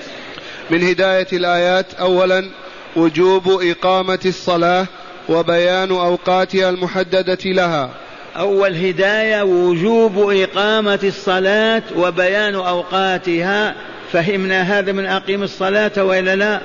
من 0.70 0.82
هداية 0.82 1.26
الآيات 1.32 1.94
أولا 1.94 2.50
وجوب 2.96 3.48
إقامة 3.62 4.18
الصلاة 4.26 4.86
وبيان 5.28 5.90
أوقاتها 5.90 6.70
المحددة 6.70 7.38
لها. 7.44 7.90
أول 8.36 8.74
هداية 8.74 9.42
وجوب 9.42 10.30
إقامة 10.30 11.00
الصلاة 11.04 11.82
وبيان 11.96 12.54
أوقاتها. 12.54 13.74
فهمنا 14.12 14.62
هذا 14.62 14.92
من 14.92 15.06
أقيم 15.06 15.42
الصلاة 15.42 16.04
وإلا 16.04 16.36
لا؟ 16.36 16.60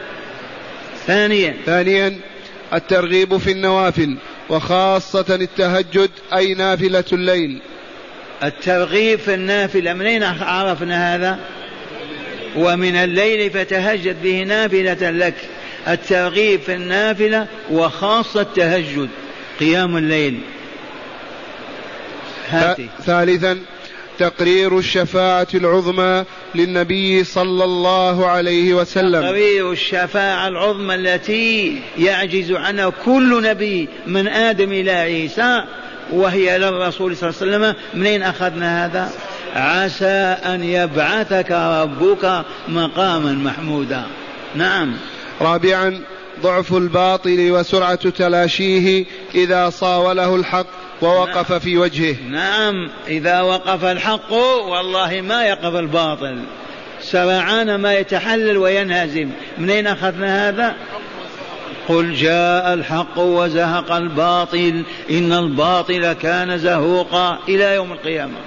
ثانيا. 1.07 1.55
ثانيا 1.65 2.19
الترغيب 2.73 3.37
في 3.37 3.51
النوافل 3.51 4.17
وخاصة 4.49 5.25
التهجد 5.29 6.09
أي 6.33 6.53
نافلة 6.53 7.03
الليل. 7.13 7.61
الترغيب 8.43 9.19
في 9.19 9.34
النافلة. 9.34 9.93
منين 9.93 10.23
عرفنا 10.23 11.15
هذا؟ 11.15 11.39
ومن 12.56 12.95
الليل 12.95 13.49
فتهجد 13.49 14.23
به 14.23 14.43
نافلة 14.43 15.10
لك. 15.10 15.36
الترغيب 15.88 16.62
في 16.62 16.73
النافلة 16.73 17.47
وخاصة 17.71 18.41
التهجد. 18.41 19.10
قيام 19.60 19.97
الليل. 19.97 20.39
هاتي. 22.49 22.89
ثالثا 23.06 23.60
تقرير 24.19 24.77
الشفاعة 24.77 25.47
العظمى 25.53 26.25
للنبي 26.56 27.23
صلى 27.23 27.63
الله 27.63 28.27
عليه 28.27 28.73
وسلم. 28.73 29.21
تقرير 29.21 29.71
الشفاعة 29.71 30.47
العظمى 30.47 30.95
التي 30.95 31.82
يعجز 31.97 32.51
عنها 32.51 32.89
كل 33.06 33.43
نبي 33.43 33.88
من 34.08 34.27
آدم 34.27 34.71
إلى 34.71 34.91
عيسى 34.91 35.63
وهي 36.11 36.57
للرسول 36.57 37.17
صلى 37.17 37.29
الله 37.29 37.41
عليه 37.41 37.51
وسلم 37.57 37.75
منين 37.93 38.23
أخذنا 38.23 38.85
هذا؟ 38.85 39.11
عسى 39.55 40.37
أن 40.45 40.63
يبعثك 40.63 41.51
ربك 41.51 42.43
مقاما 42.67 43.31
محمودا. 43.31 44.03
نعم. 44.55 44.93
رابعا 45.41 46.01
ضعف 46.41 46.73
الباطل 46.73 47.51
وسرعة 47.51 48.09
تلاشيه 48.09 49.05
إذا 49.35 49.69
صاوله 49.69 50.35
الحق 50.35 50.65
ووقف 51.01 51.51
نعم. 51.51 51.59
في 51.59 51.77
وجهه. 51.77 52.15
نعم. 52.29 52.89
إذا 53.07 53.41
وقف 53.41 53.85
الحق 53.85 54.33
والله 54.67 55.21
ما 55.21 55.45
يقف 55.45 55.75
الباطل. 55.75 56.39
سرعان 57.01 57.75
ما 57.75 57.93
يتحلل 57.93 58.57
وينهزم. 58.57 59.29
منين 59.57 59.87
أخذنا 59.87 60.49
هذا؟ 60.49 60.75
قل 61.87 62.13
جاء 62.13 62.73
الحق 62.73 63.17
وزهق 63.19 63.91
الباطل 63.91 64.83
إن 65.11 65.31
الباطل 65.31 66.13
كان 66.13 66.57
زهوقا 66.57 67.39
إلى 67.49 67.75
يوم 67.75 67.91
القيامة. 67.91 68.37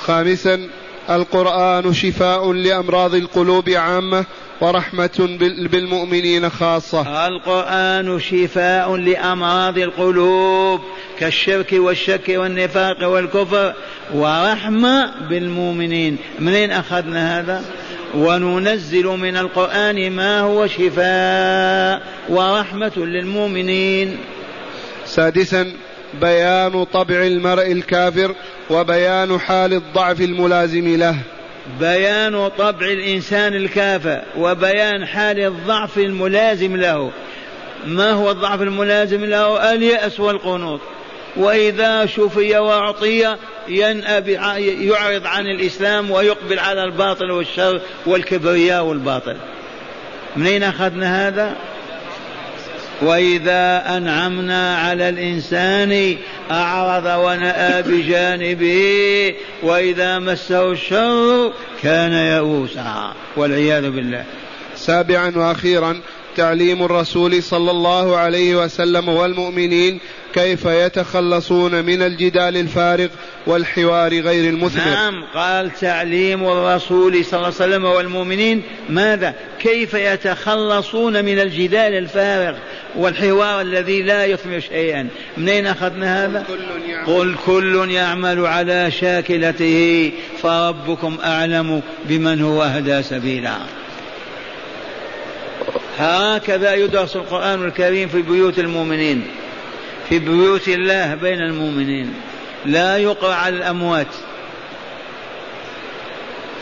خامسا 0.00 0.68
القرآن 1.10 1.94
شفاء 1.94 2.52
لأمراض 2.52 3.14
القلوب 3.14 3.68
عامة 3.70 4.24
ورحمة 4.60 5.38
بالمؤمنين 5.70 6.50
خاصة. 6.50 7.26
القرآن 7.26 8.20
شفاء 8.20 8.96
لأمراض 8.96 9.78
القلوب 9.78 10.80
كالشرك 11.18 11.72
والشك 11.72 12.28
والنفاق 12.28 13.08
والكفر 13.08 13.74
ورحمة 14.14 15.12
بالمؤمنين. 15.28 16.16
منين 16.38 16.70
أخذنا 16.70 17.40
هذا؟ 17.40 17.64
وننزل 18.16 19.06
من 19.06 19.36
القرآن 19.36 20.10
ما 20.10 20.40
هو 20.40 20.66
شفاء 20.66 22.02
ورحمة 22.28 22.92
للمؤمنين. 22.96 24.18
سادسا 25.06 25.72
بيان 26.20 26.84
طبع 26.84 27.14
المرء 27.14 27.72
الكافر 27.72 28.34
وبيان 28.70 29.40
حال 29.40 29.72
الضعف 29.72 30.20
الملازم 30.20 30.96
له. 30.96 31.16
بيان 31.80 32.48
طبع 32.48 32.86
الإنسان 32.86 33.54
الكافر 33.54 34.22
وبيان 34.38 35.06
حال 35.06 35.40
الضعف 35.40 35.98
الملازم 35.98 36.76
له. 36.76 37.10
ما 37.86 38.10
هو 38.10 38.30
الضعف 38.30 38.62
الملازم 38.62 39.24
له؟ 39.24 39.72
اليأس 39.72 40.20
والقنوط. 40.20 40.80
وإذا 41.36 42.06
شفي 42.06 42.58
وأعطي 42.58 43.36
ينأى 43.68 44.32
يعرض 44.86 45.26
عن 45.26 45.46
الإسلام 45.46 46.10
ويقبل 46.10 46.58
على 46.58 46.84
الباطل 46.84 47.30
والشر 47.30 47.80
والكبرياء 48.06 48.84
والباطل. 48.84 49.36
منين 50.36 50.62
أخذنا 50.62 51.28
هذا؟ 51.28 51.56
وإذا 53.02 53.84
أنعمنا 53.96 54.76
على 54.76 55.08
الإنسان 55.08 56.16
أعرض 56.50 57.24
ونأى 57.24 57.82
بجانبه 57.82 59.34
وإذا 59.62 60.18
مسه 60.18 60.72
الشر 60.72 61.52
كان 61.82 62.12
يئوسا 62.12 63.12
والعياذ 63.36 63.90
بالله. 63.90 64.24
سابعا 64.76 65.32
وأخيرا 65.36 66.00
تعليم 66.36 66.84
الرسول 66.84 67.42
صلى 67.42 67.70
الله 67.70 68.16
عليه 68.16 68.64
وسلم 68.64 69.08
والمؤمنين 69.08 70.00
كيف 70.34 70.64
يتخلصون 70.64 71.84
من 71.84 72.02
الجدال 72.02 72.56
الفارغ 72.56 73.08
والحوار 73.46 74.20
غير 74.20 74.50
المثمر؟ 74.50 74.84
نعم 74.84 75.24
قال 75.34 75.70
تعليم 75.80 76.44
الرسول 76.44 77.24
صلى 77.24 77.32
الله 77.32 77.44
عليه 77.44 77.56
وسلم 77.56 77.84
والمؤمنين 77.84 78.62
ماذا؟ 78.88 79.34
كيف 79.60 79.94
يتخلصون 79.94 81.24
من 81.24 81.40
الجدال 81.40 81.94
الفارغ 81.94 82.56
والحوار 82.96 83.60
الذي 83.60 84.02
لا 84.02 84.24
يثمر 84.24 84.60
شيئا؟ 84.60 85.08
منين 85.36 85.66
أخذنا 85.66 86.24
هذا؟ 86.24 86.44
قل 87.06 87.34
كل 87.46 87.90
يعمل. 87.90 88.46
على 88.46 88.90
شاكلته 88.90 90.12
فربكم 90.42 91.18
أعلم 91.24 91.82
بمن 92.04 92.42
هو 92.42 92.62
أهدى 92.62 93.02
سبيلا. 93.02 93.56
هكذا 95.98 96.74
يدرس 96.74 97.16
القرآن 97.16 97.64
الكريم 97.64 98.08
في 98.08 98.22
بيوت 98.22 98.58
المؤمنين. 98.58 99.24
في 100.08 100.18
بيوت 100.18 100.68
الله 100.68 101.14
بين 101.14 101.40
المؤمنين. 101.40 102.14
لا 102.66 102.96
يقرأ 102.96 103.34
على 103.34 103.56
الأموات. 103.56 104.06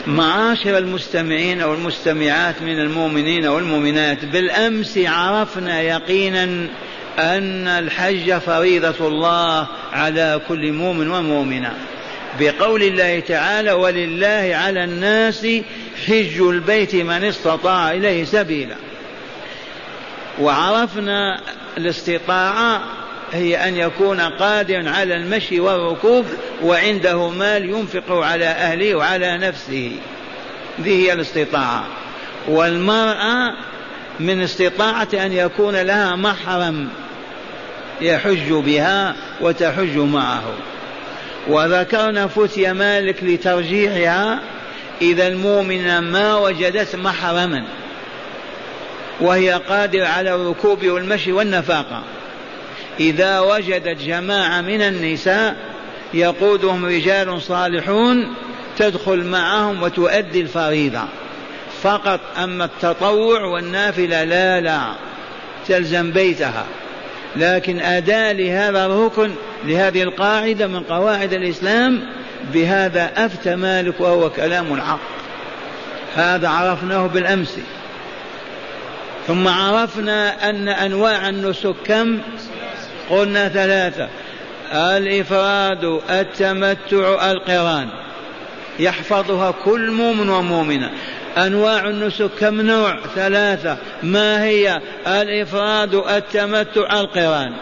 معاشر 0.07 0.77
المستمعين 0.77 1.61
أو 1.61 1.73
المستمعات 1.73 2.61
من 2.61 2.79
المؤمنين 2.79 3.45
والمؤمنات 3.45 4.25
بالأمس 4.25 4.97
عرفنا 4.97 5.81
يقينا 5.81 6.43
أن 7.19 7.67
الحج 7.67 8.37
فريضة 8.37 9.07
الله 9.07 9.67
على 9.93 10.41
كل 10.47 10.71
مؤمن 10.71 11.11
ومؤمنة. 11.11 11.73
بقول 12.39 12.83
الله 12.83 13.19
تعالى 13.19 13.71
ولله 13.71 14.51
على 14.55 14.83
الناس 14.83 15.47
حج 16.07 16.41
البيت 16.41 16.95
من 16.95 17.23
استطاع 17.23 17.91
إليه 17.91 18.23
سبيلا. 18.23 18.75
وعرفنا 20.39 21.41
الاستطاعة 21.77 22.81
هي 23.33 23.67
أن 23.67 23.77
يكون 23.77 24.21
قادرا 24.21 24.89
على 24.89 25.15
المشي 25.15 25.59
والركوب 25.59 26.25
وعنده 26.63 27.29
مال 27.29 27.69
ينفق 27.69 28.11
على 28.11 28.45
أهله 28.45 28.95
وعلى 28.95 29.37
نفسه. 29.37 29.91
ذي 30.81 31.05
هي 31.05 31.13
الاستطاعة. 31.13 31.83
والمرأة 32.47 33.53
من 34.19 34.41
استطاعة 34.41 35.07
أن 35.13 35.33
يكون 35.33 35.75
لها 35.75 36.15
محرم 36.15 36.89
يحج 38.01 38.51
بها 38.51 39.15
وتحج 39.41 39.97
معه. 39.97 40.43
وذكرنا 41.47 42.27
فتي 42.27 42.73
مالك 42.73 43.23
لترجيحها 43.23 44.39
إذا 45.01 45.27
المؤمنة 45.27 45.99
ما 45.99 46.35
وجدت 46.35 46.95
محرما 46.95 47.63
وهي 49.21 49.51
قادرة 49.51 50.05
على 50.05 50.35
الركوب 50.35 50.85
والمشي 50.85 51.31
والنفاقة. 51.31 52.03
إذا 52.99 53.39
وجدت 53.39 54.01
جماعة 54.01 54.61
من 54.61 54.81
النساء 54.81 55.55
يقودهم 56.13 56.85
رجال 56.85 57.41
صالحون 57.41 58.33
تدخل 58.77 59.23
معهم 59.23 59.83
وتؤدي 59.83 60.41
الفريضة. 60.41 61.01
فقط 61.81 62.19
أما 62.43 62.65
التطوع 62.65 63.43
والنافلة 63.43 64.23
لا 64.23 64.61
لا. 64.61 64.81
تلزم 65.67 66.11
بيتها. 66.11 66.65
لكن 67.35 67.79
أداء 67.79 68.33
لهذا 68.33 68.85
الركن 68.85 69.31
لهذه 69.65 70.03
القاعدة 70.03 70.67
من 70.67 70.83
قواعد 70.83 71.33
الإسلام 71.33 72.01
بهذا 72.53 73.11
أفتى 73.17 73.55
مالك 73.55 73.99
وهو 73.99 74.29
كلام 74.29 74.73
الحق. 74.73 74.99
هذا 76.15 76.47
عرفناه 76.47 77.07
بالأمس. 77.07 77.59
ثم 79.27 79.47
عرفنا 79.47 80.49
أن 80.49 80.69
أنواع 80.69 81.29
النسك 81.29 81.75
كم؟ 81.85 82.19
قلنا 83.09 83.49
ثلاثة. 83.49 84.09
الإفراد 84.73 86.01
التمتع 86.09 87.31
القران. 87.31 87.87
يحفظها 88.79 89.51
كل 89.51 89.91
مؤمن 89.91 90.29
ومؤمنة. 90.29 90.91
أنواع 91.37 91.89
النسك 91.89 92.29
كم 92.39 92.61
نوع؟ 92.61 92.99
ثلاثة. 93.15 93.77
ما 94.03 94.43
هي؟ 94.43 94.81
الإفراد 95.07 95.95
التمتع 95.95 96.99
القران. 96.99 97.53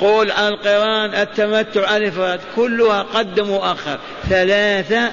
قول 0.00 0.30
القران 0.30 1.14
التمتع 1.14 1.96
الإفراد. 1.96 2.40
كلها 2.56 3.02
قدم 3.02 3.50
وأخر. 3.50 3.98
ثلاثة. 4.28 5.12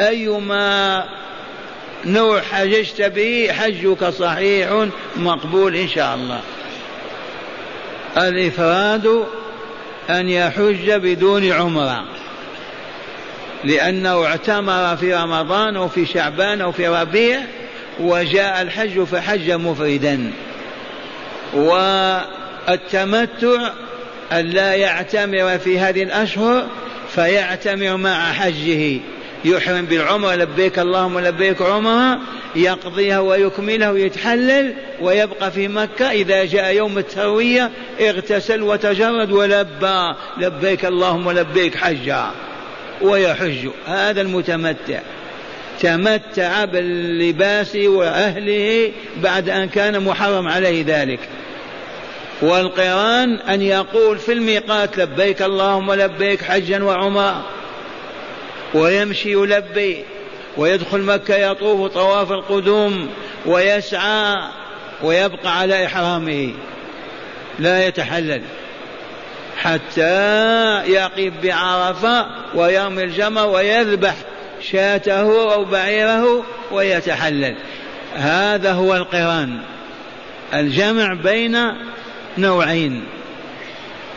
أيما 0.00 1.04
نوع 2.04 2.40
حججت 2.40 3.02
به 3.02 3.48
حجك 3.52 4.08
صحيح 4.08 4.86
مقبول 5.16 5.76
إن 5.76 5.88
شاء 5.88 6.14
الله. 6.14 6.40
الإفراد 8.18 9.26
أن 10.10 10.28
يحج 10.28 10.90
بدون 10.90 11.52
عمرة 11.52 12.04
لأنه 13.64 14.24
اعتمر 14.26 14.96
في 14.96 15.14
رمضان 15.14 15.76
أو 15.76 15.88
في 15.88 16.06
شعبان 16.06 16.60
أو 16.60 16.72
في 16.72 16.88
ربيع 16.88 17.40
وجاء 18.00 18.62
الحج 18.62 19.02
فحج 19.02 19.50
مفردا. 19.50 20.32
والتمتع 21.54 22.90
أن 24.32 24.46
لا 24.46 24.74
يعتمر 24.74 25.58
في 25.58 25.78
هذه 25.78 26.02
الأشهر 26.02 26.66
فيعتمر 27.14 27.96
مع 27.96 28.32
حجه. 28.32 29.00
يحرم 29.46 29.84
بالعمرة 29.84 30.34
لبيك 30.34 30.78
اللهم 30.78 31.18
لبيك 31.18 31.62
عمرة 31.62 32.18
يقضيها 32.56 33.20
ويكملها 33.20 33.90
ويتحلل 33.90 34.74
ويبقى 35.00 35.50
في 35.50 35.68
مكة. 35.68 36.10
إذا 36.10 36.44
جاء 36.44 36.74
يوم 36.74 36.98
التروية 36.98 37.70
اغتسل 38.00 38.62
وتجرد 38.62 39.32
ولبى. 39.32 40.14
لبيك 40.38 40.84
اللهم 40.84 41.30
لبيك 41.30 41.76
حجا. 41.76 42.30
ويحج. 43.02 43.68
هذا 43.86 44.20
المتمتع. 44.20 45.00
تمتع 45.80 46.64
باللباس 46.64 47.76
وأهله 47.76 48.92
بعد 49.16 49.48
أن 49.48 49.68
كان 49.68 50.04
محرم 50.04 50.48
عليه 50.48 50.84
ذلك. 50.86 51.20
والقرآن 52.42 53.36
أن 53.36 53.62
يقول 53.62 54.18
في 54.18 54.32
الميقات 54.32 54.98
لبيك 54.98 55.42
اللهم 55.42 55.92
لبيك 55.92 56.42
حجا 56.42 56.84
وعمرة. 56.84 57.44
ويمشي 58.74 59.32
يلبي 59.32 60.04
ويدخل 60.56 61.00
مكة 61.00 61.36
يطوف 61.36 61.92
طواف 61.92 62.32
القدوم 62.32 63.08
ويسعى 63.46 64.36
ويبقى 65.02 65.58
على 65.58 65.86
إحرامه. 65.86 66.52
لا 67.58 67.86
يتحلل. 67.86 68.42
حتى 69.56 70.10
يقف 70.86 71.32
بعرفة 71.42 72.26
ويرمي 72.54 73.02
الجمر 73.02 73.46
ويذبح 73.46 74.14
شاته 74.60 75.52
أو 75.52 75.64
بعيره 75.64 76.44
ويتحلل. 76.72 77.56
هذا 78.14 78.72
هو 78.72 78.96
القران. 78.96 79.58
الجمع 80.54 81.14
بين 81.14 81.58
نوعين. 82.38 83.04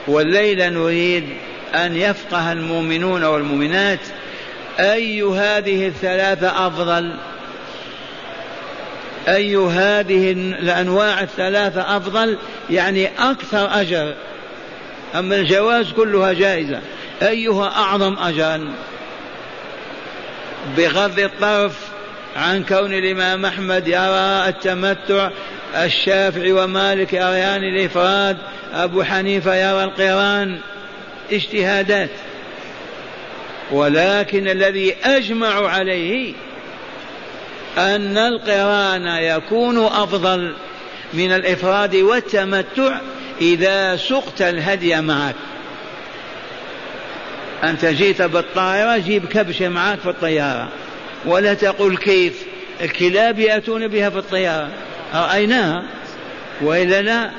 والليلة 0.08 0.70
نريد 0.70 1.30
أن 1.76 1.96
يفقه 1.96 2.52
المؤمنون 2.52 3.24
والمؤمنات 3.24 4.00
أي 4.80 5.22
هذه 5.24 5.88
الثلاثة 5.88 6.68
أفضل؟ 6.68 7.16
أي 9.28 9.56
هذه 9.56 10.32
الأنواع 10.32 11.22
الثلاثة 11.22 11.98
أفضل؟ 11.98 12.38
يعني 12.70 13.10
أكثر 13.20 13.82
أجر. 13.82 14.14
أما 15.16 15.36
الجواز 15.36 15.92
كلها 15.92 16.34
جائزة. 16.34 16.80
أيها 17.22 17.68
أعظم 17.68 18.18
أجرا؟ 18.18 18.74
بغض 20.78 21.20
الطرف 21.20 21.74
عن 22.36 22.64
كون 22.64 22.94
الإمام 22.94 23.46
أحمد 23.46 23.88
يرى 23.88 24.50
التمتع 24.50 25.30
الشافعي 25.76 26.52
ومالك 26.52 27.14
يريان 27.14 27.64
الإفراد 27.64 28.38
أبو 28.74 29.04
حنيفة 29.04 29.56
يرى 29.56 29.84
القرآن. 29.84 30.60
اجتهادات. 31.32 32.10
ولكن 33.72 34.48
الذي 34.48 34.96
أجمع 35.04 35.70
عليه 35.70 36.34
أن 37.78 38.18
القران 38.18 39.08
يكون 39.08 39.86
أفضل 39.86 40.54
من 41.14 41.32
الإفراد 41.32 41.96
والتمتع 41.96 43.00
إذا 43.42 43.96
سقت 43.96 44.42
الهدي 44.42 45.02
معك. 45.02 45.36
أنت 47.64 47.86
جيت 47.86 48.22
بالطائرة 48.22 48.98
جيب 48.98 49.26
كبشة 49.26 49.70
معك 49.70 50.00
في 50.00 50.10
الطيارة. 50.10 50.70
ولا 51.26 51.54
تقول 51.54 51.98
كيف؟ 51.98 52.44
الكلاب 52.82 53.40
يأتون 53.40 53.88
بها 53.88 54.10
في 54.10 54.18
الطيارة. 54.18 54.70
رأيناها. 55.14 55.84
وإلا 56.62 57.02
لا. 57.02 57.30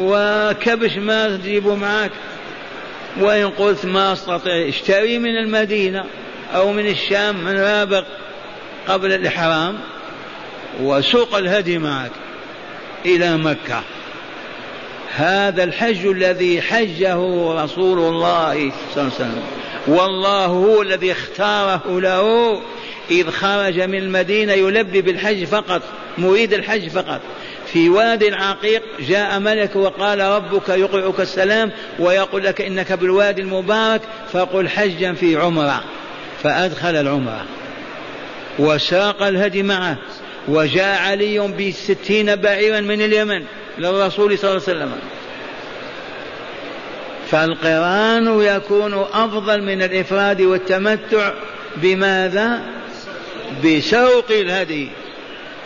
وكبش 0.00 0.96
ما 0.96 1.36
تجيبه 1.36 1.74
معك. 1.74 2.10
وإن 3.20 3.50
قلت 3.50 3.86
ما 3.86 4.12
أستطيع 4.12 4.68
اشتري 4.68 5.18
من 5.18 5.38
المدينة 5.38 6.04
أو 6.54 6.72
من 6.72 6.86
الشام 6.86 7.44
من 7.44 7.60
رابق 7.60 8.04
قبل 8.88 9.12
الإحرام 9.12 9.78
وسوق 10.80 11.34
الهدي 11.36 11.78
معك 11.78 12.10
إلى 13.06 13.36
مكة. 13.36 13.82
هذا 15.14 15.64
الحج 15.64 16.06
الذي 16.06 16.62
حجه 16.62 17.16
رسول 17.64 17.98
الله 17.98 18.72
صلى 18.94 19.02
الله 19.02 19.12
عليه 19.14 19.14
وسلم. 19.14 19.42
والله 19.86 20.46
هو 20.46 20.82
الذي 20.82 21.12
اختاره 21.12 22.00
له. 22.00 22.60
إذ 23.10 23.30
خرج 23.30 23.80
من 23.80 23.98
المدينة 23.98 24.52
يلبي 24.52 25.02
بالحج 25.02 25.44
فقط 25.44 25.82
مريد 26.18 26.52
الحج 26.52 26.88
فقط. 26.88 27.20
في 27.72 27.88
واد 27.88 28.34
عقيق 28.34 28.82
جاء 29.00 29.38
ملك 29.38 29.76
وقال 29.76 30.20
ربك 30.20 30.68
يقرئك 30.68 31.20
السلام 31.20 31.72
ويقول 31.98 32.44
لك 32.44 32.60
إنك 32.60 32.92
بالوادي 32.92 33.42
المبارك 33.42 34.00
فقل 34.32 34.68
حجا 34.68 35.12
في 35.12 35.36
عمرة. 35.36 35.84
فأدخل 36.42 36.96
العمرة. 36.96 37.44
وساق 38.58 39.22
الهدي 39.22 39.62
معه. 39.62 39.96
وجاء 40.48 41.02
علي 41.02 41.38
بستين 41.38 42.36
بعيرا 42.36 42.80
من 42.80 43.02
اليمن 43.02 43.44
للرسول 43.78 44.38
صلى 44.38 44.50
الله 44.50 44.62
عليه 44.68 44.78
وسلم. 44.78 44.92
فالقرآن 47.30 48.40
يكون 48.40 48.94
أفضل 49.12 49.62
من 49.62 49.82
الإفراد 49.82 50.40
والتمتع. 50.40 51.32
بماذا؟ 51.76 52.62
بسوق 53.64 54.30
الهدي. 54.30 54.88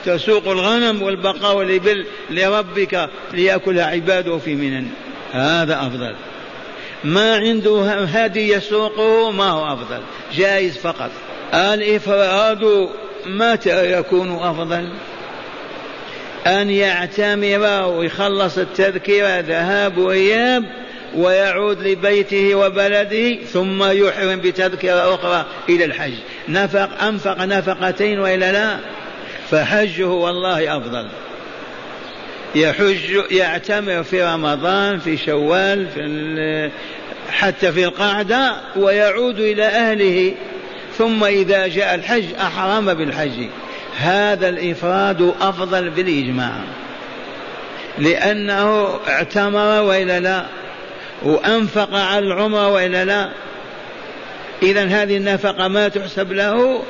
تسوق 0.04 0.48
الغنم 0.48 1.02
والبقاء 1.02 1.56
والإبل 1.56 2.06
لربك 2.30 3.08
ليأكل 3.32 3.80
عباده 3.80 4.38
في 4.38 4.54
منن. 4.54 4.86
هذا 5.32 5.74
أفضل. 5.74 6.14
ما 7.04 7.36
عنده 7.36 7.82
هدي 8.04 8.52
يسوقه 8.52 9.30
ما 9.30 9.50
هو 9.50 9.72
أفضل. 9.72 10.00
جائز 10.34 10.76
فقط. 10.78 11.10
الإفراد 11.54 12.88
متى 13.26 13.92
يكون 13.92 14.38
أفضل؟ 14.42 14.88
أن 16.46 16.70
يعتمر 16.70 17.86
ويخلص 17.86 18.58
التذكرة 18.58 19.40
ذهاب 19.40 19.98
وإياب 19.98 20.64
ويعود 21.14 21.86
لبيته 21.86 22.54
وبلده 22.54 23.34
ثم 23.52 23.82
يحرم 23.84 24.40
بتذكرة 24.40 25.14
أخرى 25.14 25.46
إلى 25.68 25.84
الحج. 25.84 26.12
نفق 26.48 27.02
أنفق 27.02 27.44
نفقتين 27.44 28.20
وإلا 28.20 28.52
لا؟ 28.52 28.78
فحجه 29.52 30.06
والله 30.06 30.76
أفضل. 30.76 31.08
يحج 32.54 33.30
يعتمر 33.30 34.02
في 34.02 34.22
رمضان 34.22 34.98
في 34.98 35.16
شوال 35.16 35.86
في 35.94 36.70
حتى 37.30 37.72
في 37.72 37.84
القعدة 37.84 38.52
ويعود 38.76 39.40
إلى 39.40 39.64
أهله. 39.64 40.34
ثم 40.98 41.24
إذا 41.24 41.66
جاء 41.66 41.94
الحج 41.94 42.24
أحرم 42.40 42.94
بالحج. 42.94 43.46
هذا 43.98 44.48
الإفراد 44.48 45.34
أفضل 45.40 45.90
بالإجماع. 45.90 46.52
لأنه 47.98 48.98
اعتمر 49.08 49.82
وإلا 49.82 50.20
لا؟ 50.20 50.46
وأنفق 51.22 51.94
على 51.94 52.26
العمر 52.26 52.70
وإلا 52.70 53.04
لا؟ 53.04 53.28
إذا 54.62 54.84
هذه 54.84 55.16
النفقة 55.16 55.68
ما 55.68 55.88
تحسب 55.88 56.32
له؟ 56.32 56.82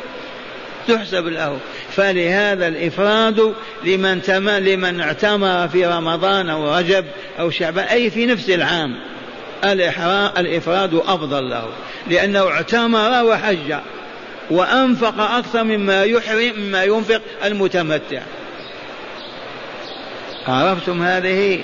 تحسب 0.88 1.26
له. 1.26 1.58
فلهذا 1.96 2.68
الإفراد 2.68 3.54
لمن 3.84 4.22
تم 4.22 4.50
لمن 4.50 5.00
اعتمر 5.00 5.68
في 5.68 5.86
رمضان 5.86 6.48
أو 6.48 6.78
رجب 6.78 7.04
أو 7.40 7.50
شعبان 7.50 7.84
أي 7.84 8.10
في 8.10 8.26
نفس 8.26 8.50
العام 8.50 8.96
الإفراد 10.38 10.94
أفضل 10.94 11.50
له 11.50 11.68
لأنه 12.10 12.48
اعتمر 12.48 13.24
وحج 13.24 13.74
وأنفق 14.50 15.20
أكثر 15.20 15.64
مما 15.64 16.04
يحرم 16.04 16.52
مما 16.56 16.84
ينفق 16.84 17.20
المتمتع. 17.44 18.22
عرفتم 20.48 21.02
هذه؟ 21.02 21.60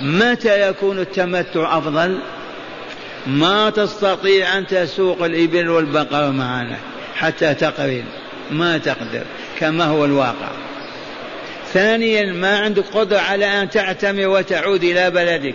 متى 0.00 0.68
يكون 0.68 0.98
التمتع 0.98 1.78
أفضل؟ 1.78 2.18
ما 3.26 3.70
تستطيع 3.70 4.58
أن 4.58 4.66
تسوق 4.66 5.24
الإبل 5.24 5.68
والبقر 5.68 6.30
معنا 6.30 6.76
حتى 7.14 7.54
تقرن. 7.54 8.04
ما 8.50 8.78
تقدر. 8.78 9.24
كما 9.58 9.84
هو 9.84 10.04
الواقع. 10.04 10.48
ثانيا 11.72 12.32
ما 12.32 12.58
عندك 12.58 12.84
قدرة 12.94 13.18
على 13.18 13.46
أن 13.46 13.70
تعتمر 13.70 14.26
وتعود 14.26 14.84
إلى 14.84 15.10
بلدك. 15.10 15.54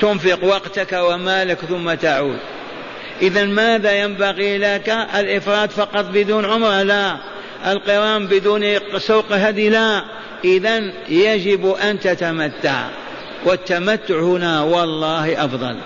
تنفق 0.00 0.44
وقتك 0.44 0.92
ومالك 0.92 1.58
ثم 1.58 1.94
تعود. 1.94 2.38
إذا 3.22 3.44
ماذا 3.44 3.92
ينبغي 3.92 4.58
لك؟ 4.58 4.88
الإفراد 5.14 5.70
فقط 5.70 6.04
بدون 6.04 6.44
عمرة 6.44 6.82
لا. 6.82 7.16
القرآن 7.66 8.26
بدون 8.26 8.78
سوق 8.98 9.32
هدي؟ 9.32 9.68
لا. 9.68 10.04
إذا 10.44 10.92
يجب 11.08 11.70
أن 11.70 12.00
تتمتع. 12.00 12.86
والتمتع 13.44 14.20
هنا 14.20 14.62
والله 14.62 15.44
أفضل. 15.44 15.76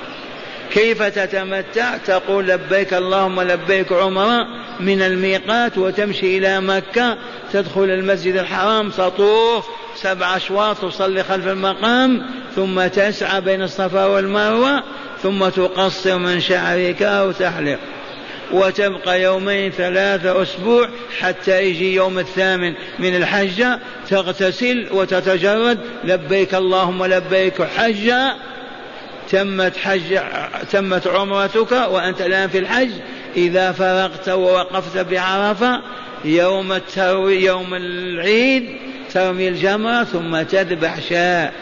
كيف 0.73 1.03
تتمتع؟ 1.03 1.97
تقول 1.97 2.49
لبيك 2.49 2.95
اللهم 2.95 3.41
لبيك 3.41 3.93
عمرة 3.93 4.47
من 4.81 5.03
الميقات 5.03 5.79
وتمشي 5.79 6.39
إلى 6.39 6.61
مكة 6.61 7.17
تدخل 7.53 7.85
المسجد 7.85 8.37
الحرام 8.37 8.91
تطوف 8.91 9.67
سبع 9.97 10.37
أشواط 10.37 10.77
تصلي 10.77 11.25
خلف 11.25 11.47
المقام 11.47 12.23
ثم 12.57 12.87
تسعى 12.87 13.41
بين 13.41 13.63
الصفا 13.63 14.07
والمروة 14.07 14.83
ثم 15.23 15.49
تقصر 15.49 16.19
من 16.19 16.41
شعرك 16.41 17.03
أو 17.03 17.33
تحلق. 17.33 17.79
وتبقى 18.53 19.23
يومين 19.23 19.71
ثلاثة 19.71 20.43
أسبوع 20.43 20.89
حتى 21.21 21.65
يجي 21.65 21.95
يوم 21.95 22.19
الثامن 22.19 22.75
من 22.99 23.17
الحجة 23.17 23.79
تغتسل 24.09 24.89
وتتجرد 24.93 25.79
لبيك 26.05 26.55
اللهم 26.55 27.05
لبيك 27.05 27.63
حجة 27.63 28.37
تمت 29.31 29.77
حج 29.77 30.19
تمت 30.71 31.07
عمرتك 31.07 31.73
وأنت 31.73 32.21
الآن 32.21 32.49
في 32.49 32.59
الحج 32.59 32.91
إذا 33.37 33.73
فرغت 33.73 34.29
ووقفت 34.29 34.99
بعرفة 34.99 35.83
يوم 36.25 36.73
التروي 36.73 37.45
يوم 37.45 37.75
العيد 37.75 38.77
ترمي 39.13 39.49
الجمرة 39.49 40.05
ثم 40.05 40.43
تذبح 40.43 41.01
شاء. 41.01 41.53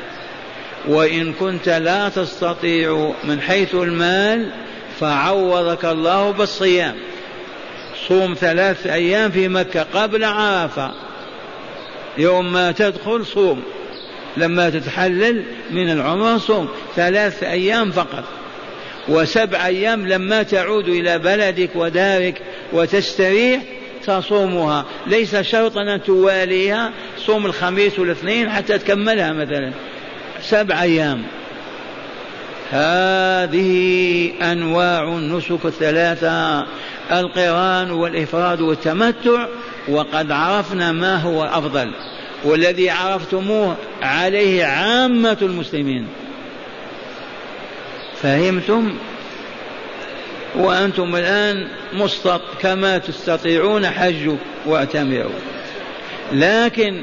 وإن 0.89 1.33
كنت 1.33 1.69
لا 1.69 2.09
تستطيع 2.09 3.13
من 3.25 3.41
حيث 3.41 3.75
المال 3.75 4.51
فعوضك 5.01 5.85
الله 5.85 6.31
بالصيام. 6.31 6.95
صوم 8.09 8.35
ثلاث 8.35 8.87
أيام 8.87 9.31
في 9.31 9.49
مكة 9.49 9.83
قبل 9.83 10.25
عرفة. 10.25 10.91
يوم 12.19 12.53
ما 12.53 12.73
تدخل 12.73 13.27
صوم. 13.27 13.63
لما 14.39 14.71
تتحلل 14.71 15.43
من 15.71 15.91
العمرة 15.91 16.39
صوم 16.39 16.69
ثلاث 16.97 17.43
أيام 17.43 17.91
فقط. 17.91 18.25
وسبع 19.09 19.67
أيام 19.67 20.09
لما 20.09 20.43
تعود 20.43 20.89
إلى 20.89 21.19
بلدك 21.19 21.71
ودارك 21.75 22.43
وتستريح 22.73 23.63
تصومها. 24.07 24.85
ليس 25.07 25.37
شرطا 25.37 25.83
أن 25.83 26.03
تواليها 26.03 26.93
صوم 27.19 27.47
الخميس 27.47 27.99
والاثنين 27.99 28.51
حتى 28.51 28.79
تكملها 28.79 29.33
مثلا. 29.33 29.73
سبع 30.41 30.83
أيام. 30.83 31.23
هذه 32.71 34.33
أنواع 34.43 35.03
النسك 35.03 35.65
الثلاثة 35.65 36.67
القران 37.13 37.91
والإفراد 37.91 38.61
والتمتع 38.61 39.47
وقد 39.89 40.31
عرفنا 40.31 40.93
ما 40.93 41.17
هو 41.17 41.45
أفضل. 41.45 41.93
والذي 42.45 42.91
عرفتموه 42.91 43.77
عليه 44.03 44.65
عامة 44.65 45.39
المسلمين. 45.43 46.07
فهمتم؟ 48.23 48.95
وأنتم 50.57 51.17
الآن 51.17 51.69
مستط 51.93 52.43
كما 52.61 52.99
تستطيعون 52.99 53.87
حجوا 53.87 54.37
واعتمروا. 54.67 55.39
لكن 56.33 57.03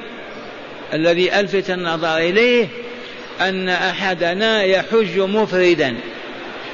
الذي 0.93 1.39
ألفت 1.39 1.69
النظر 1.69 2.17
إليه 2.17 2.67
أن 3.41 3.69
أحدنا 3.69 4.63
يحج 4.63 5.19
مفردا 5.19 5.95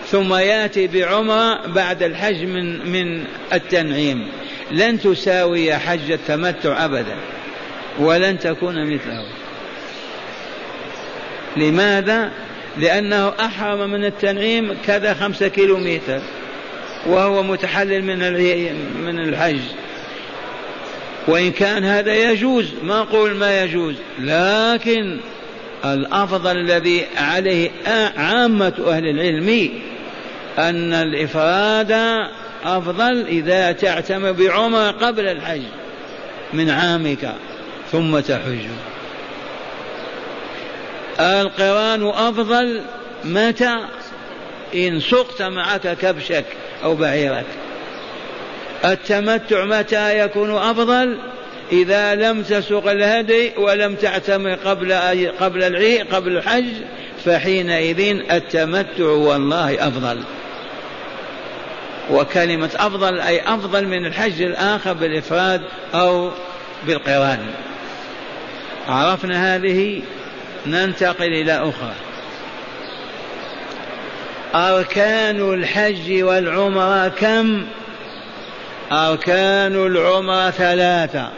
ثم 0.07 0.33
يأتي 0.33 0.87
بعمرة 0.87 1.67
بعد 1.67 2.03
الحج 2.03 2.43
من 2.43 2.91
من 2.91 3.23
التنعيم. 3.53 4.27
لن 4.71 4.99
تساوي 4.99 5.75
حج 5.75 6.11
التمتع 6.11 6.85
أبدا. 6.85 7.15
ولن 7.99 8.39
تكون 8.39 8.93
مثله. 8.93 9.25
لماذا؟ 11.57 12.31
لأنه 12.77 13.33
أحرم 13.39 13.89
من 13.89 14.05
التنعيم 14.05 14.77
كذا 14.85 15.13
خمسة 15.13 15.47
كيلو 15.47 15.77
متر 15.77 16.21
وهو 17.05 17.43
متحلل 17.43 18.03
من 18.03 18.17
من 19.03 19.19
الحج. 19.19 19.59
وإن 21.27 21.51
كان 21.51 21.83
هذا 21.83 22.31
يجوز 22.31 22.65
ما 22.83 23.01
أقول 23.01 23.33
ما 23.33 23.63
يجوز 23.63 23.95
لكن 24.19 25.17
الأفضل 25.85 26.57
الذي 26.57 27.05
عليه 27.17 27.71
عامة 28.17 28.73
أهل 28.87 29.07
العلم 29.07 29.69
أن 30.59 30.93
الإفراد 30.93 31.91
أفضل 32.63 33.25
إذا 33.27 33.71
تعتم 33.71 34.31
بعمر 34.31 34.91
قبل 34.91 35.27
الحج 35.27 35.61
من 36.53 36.69
عامك. 36.69 37.35
ثم 37.91 38.19
تحج. 38.19 38.65
القران 41.19 42.07
أفضل 42.07 42.81
متى؟ 43.23 43.77
إن 44.75 44.99
سقت 44.99 45.41
معك 45.41 45.97
كبشك 45.97 46.45
أو 46.83 46.95
بعيرك. 46.95 47.45
التمتع 48.85 49.65
متى 49.65 50.19
يكون 50.19 50.55
أفضل؟ 50.55 51.17
إذا 51.71 52.15
لم 52.15 52.43
تسق 52.43 52.87
الهدي 52.87 53.51
ولم 53.57 53.95
تعتمر 53.95 54.53
قبل 54.53 54.93
قبل 55.39 55.63
العيد 55.63 56.13
قبل 56.13 56.37
الحج 56.37 56.73
فحينئذ 57.25 58.21
التمتع 58.31 59.03
والله 59.03 59.87
أفضل. 59.87 60.23
وكلمة 62.11 62.69
أفضل 62.75 63.19
أي 63.19 63.41
أفضل 63.41 63.87
من 63.87 64.05
الحج 64.05 64.41
الآخر 64.41 64.93
بالإفراد 64.93 65.61
أو 65.93 66.31
بالقران. 66.87 67.39
عرفنا 68.87 69.55
هذه 69.55 70.01
ننتقل 70.65 71.25
إلى 71.25 71.53
أخرى. 71.53 71.93
أركان 74.55 75.53
الحج 75.53 76.23
والعمرة 76.23 77.07
كم؟ 77.07 77.65
أركان 78.91 79.85
العمرة 79.85 80.49
ثلاثة. 80.49 81.29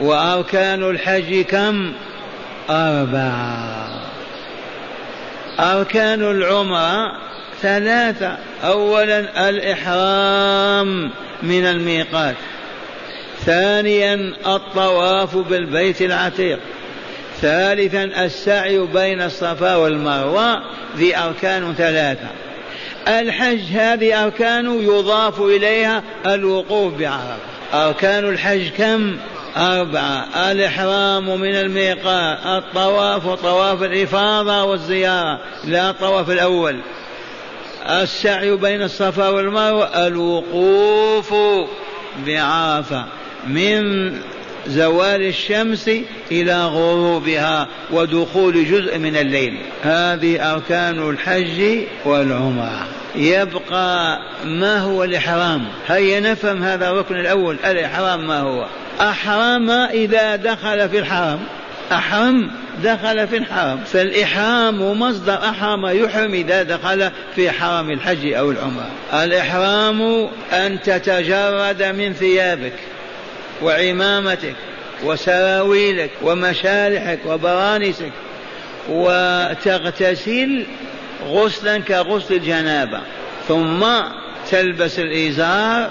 وأركان 0.00 0.90
الحج 0.90 1.40
كم؟ 1.40 1.92
أربعة. 2.70 3.88
أركان 5.60 6.30
العمرة 6.30 7.12
ثلاثة. 7.62 8.36
أولا 8.64 9.48
الإحرام 9.48 11.10
من 11.42 11.66
الميقات. 11.66 12.34
ثانيا 13.44 14.32
الطواف 14.46 15.36
بالبيت 15.36 16.02
العتيق. 16.02 16.58
ثالثا 17.40 18.04
السعي 18.04 18.78
بين 18.78 19.22
الصفا 19.22 19.76
والمروة 19.76 20.62
ذي 20.96 21.16
أركان 21.16 21.74
ثلاثة. 21.74 22.28
الحج 23.08 23.60
هذه 23.72 24.24
أركان 24.24 24.80
يضاف 24.80 25.40
إليها 25.40 26.02
الوقوف 26.26 26.94
بعرفة. 26.94 27.36
أركان 27.74 28.28
الحج 28.28 28.68
كم؟ 28.68 29.16
أربعة. 29.56 30.26
الإحرام 30.52 31.40
من 31.40 31.54
الميقات 31.54 32.38
الطواف 32.46 33.26
وطواف 33.26 33.82
الإفاضة 33.82 34.64
والزيارة 34.64 35.40
لا 35.64 35.90
الطواف 35.90 36.30
الأول. 36.30 36.80
السعي 37.88 38.56
بين 38.56 38.82
الصفا 38.82 39.28
والمروة 39.28 40.06
الوقوف 40.06 41.34
بعرفة. 42.26 43.04
من 43.48 44.12
زوال 44.66 45.22
الشمس 45.22 45.90
إلى 46.32 46.64
غروبها 46.64 47.68
ودخول 47.90 48.64
جزء 48.64 48.98
من 48.98 49.16
الليل. 49.16 49.58
هذه 49.82 50.52
أركان 50.52 51.10
الحج 51.10 51.78
والعمرة. 52.04 52.86
يبقى 53.16 54.18
ما 54.44 54.78
هو 54.78 55.04
الإحرام؟ 55.04 55.64
هيا 55.86 56.20
نفهم 56.20 56.62
هذا 56.62 56.90
الركن 56.90 57.16
الأول؟ 57.16 57.56
الإحرام 57.64 58.26
ما 58.26 58.40
هو؟ 58.40 58.66
أحرم 59.00 59.70
إذا 59.70 60.36
دخل 60.36 60.88
في 60.88 60.98
الحرم. 60.98 61.40
أحرم 61.92 62.50
دخل 62.84 63.28
في 63.28 63.36
الحرم. 63.36 63.80
فالإحرام 63.86 65.00
مصدر 65.00 65.34
أحرم 65.34 65.86
يحرم 65.86 66.34
إذا 66.34 66.62
دخل 66.62 67.10
في 67.36 67.50
حرم 67.50 67.90
الحج 67.90 68.32
أو 68.32 68.50
العمرة. 68.50 68.90
الإحرام 69.14 70.28
أن 70.52 70.80
تتجرد 70.80 71.82
من 71.82 72.12
ثيابك. 72.12 72.72
وعمامتك 73.62 74.54
وسراويلك 75.04 76.10
ومشالحك 76.22 77.18
وبرانسك 77.26 78.12
وتغتسل 78.88 80.66
غسلا 81.26 81.78
كغسل 81.78 82.34
الجنابة 82.34 83.00
ثم 83.48 83.86
تلبس 84.50 84.98
الإزار 84.98 85.90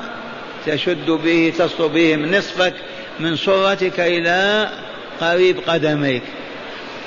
تشد 0.65 1.09
به 1.09 1.53
تصل 1.57 1.89
به 1.89 2.15
من 2.15 2.37
نصفك 2.37 2.73
من 3.19 3.35
سرتك 3.35 3.99
إلى 3.99 4.69
قريب 5.21 5.59
قدميك. 5.67 6.23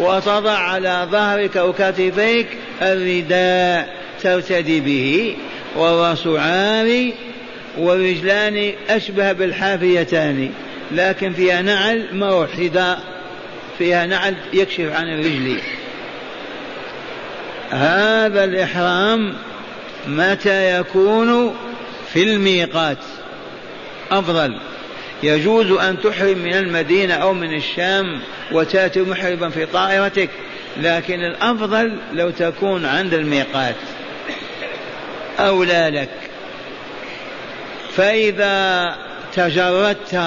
وتضع 0.01 0.59
على 0.59 1.09
ظهرك 1.11 1.57
وكتفيك 1.57 2.47
الرداء 2.83 3.95
ترتدي 4.23 4.81
به 4.81 5.37
والرأس 5.77 6.27
عاري 6.27 7.15
والرجلان 7.79 8.73
أشبه 8.89 9.33
بالحافيتان 9.33 10.51
لكن 10.93 11.33
فيها 11.33 11.63
نعل 11.63 12.07
موحدة 12.13 12.99
فيها 13.79 14.07
نعل 14.07 14.35
يكشف 14.53 14.93
عن 14.93 15.09
الرجل. 15.09 15.61
هذا 17.71 18.45
الإحرام 18.45 19.35
متى 20.07 20.81
يكون 20.81 21.57
في 22.13 22.23
الميقات؟ 22.23 22.99
أفضل 24.11 24.61
يجوز 25.23 25.71
أن 25.71 26.01
تحرم 26.01 26.39
من 26.39 26.55
المدينة 26.55 27.15
أو 27.15 27.35
من 27.35 27.55
الشام 27.55 28.21
وتأتي 28.53 29.01
محرما 29.01 29.51
في 29.51 29.67
طائرتك 29.67 30.31
لكن 30.77 31.21
الأفضل 31.21 31.99
لو 32.13 32.31
تكون 32.31 32.85
عند 32.85 33.15
الميقات. 33.15 33.75
أولى 35.39 35.91
لك. 35.95 36.28
فإذا 37.99 38.95
تجردت 39.35 40.21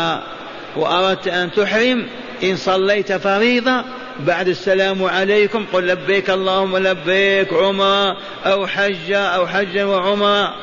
وأردت 0.76 1.28
أن 1.28 1.52
تحرم 1.52 2.08
إن 2.44 2.56
صليت 2.56 3.14
فريضة 3.14 3.84
بعد 4.20 4.48
السلام 4.48 5.04
عليكم 5.04 5.66
قل 5.74 5.88
لبيك 5.88 6.30
اللهم 6.30 6.78
لبيك 6.78 7.54
عمرة 7.54 8.18
أو 8.46 8.68
حجة 8.68 9.20
أو 9.20 9.48
حجا 9.48 9.86
وعمرة. 9.86 10.56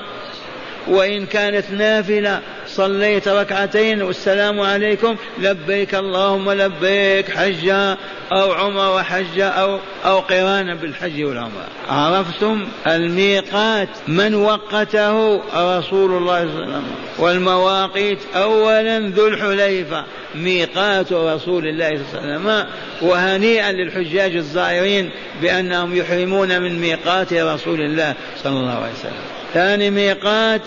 وإن 0.89 1.27
كانت 1.27 1.71
نافلة 1.71 2.41
صليت 2.79 3.29
ركعتين 3.29 4.03
والسلام 4.03 4.61
عليكم. 4.61 5.17
لبيك 5.39 5.95
اللهم 5.95 6.53
لبيك 6.53 7.31
حجة 7.31 7.97
أو 8.33 8.53
عمرة 8.53 8.95
وحجة 8.95 9.49
أو 9.49 9.79
أو 10.05 10.19
قرانا 10.19 10.75
بالحج 10.75 11.25
والعمرة. 11.25 11.67
عرفتم 11.89 12.67
الميقات 12.87 13.89
من 14.09 14.35
وقته؟ 14.35 15.41
رسول 15.79 16.11
الله 16.11 16.13
صلى 16.13 16.21
الله 16.21 16.35
عليه 16.35 16.47
وسلم. 16.47 16.85
والمواقيت 17.19 18.19
أولا 18.37 18.99
ذو 18.99 19.27
الحليفة. 19.27 20.05
ميقات 20.35 21.13
رسول 21.13 21.67
الله 21.67 21.89
صلى 22.13 22.21
الله 22.21 22.33
عليه 22.33 22.35
وسلم. 22.35 22.67
وهنيئا 23.03 23.73
للحجاج 23.73 24.37
الزائرين 24.37 25.11
بأنهم 25.43 25.97
يحرمون 25.97 26.61
من 26.61 26.81
ميقات 26.81 27.33
رسول 27.33 27.81
الله 27.81 28.15
صلى 28.45 28.53
الله 28.53 28.75
عليه 28.75 28.93
وسلم. 29.01 29.23
ثاني 29.55 29.91
ميقات 29.91 30.61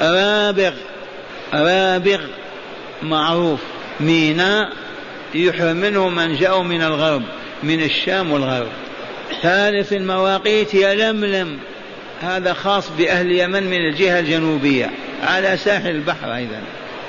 رابغ. 0.00 0.72
رابغ 1.54 2.20
معروف. 3.02 3.60
ميناء 4.00 4.72
يحرم 5.34 5.76
منه 5.76 6.08
من 6.08 6.36
جاءوا 6.36 6.62
من 6.62 6.82
الغرب 6.82 7.22
من 7.62 7.82
الشام 7.82 8.32
والغرب. 8.32 8.68
ثالث 9.42 9.92
المواقيت 9.92 10.74
يلملم 10.74 11.58
هذا 12.20 12.52
خاص 12.52 12.90
بأهل 12.98 13.26
اليمن 13.26 13.62
من 13.62 13.76
الجهة 13.76 14.20
الجنوبية 14.20 14.90
على 15.22 15.56
ساحل 15.56 15.90
البحر 15.90 16.34
أيضا. 16.34 16.60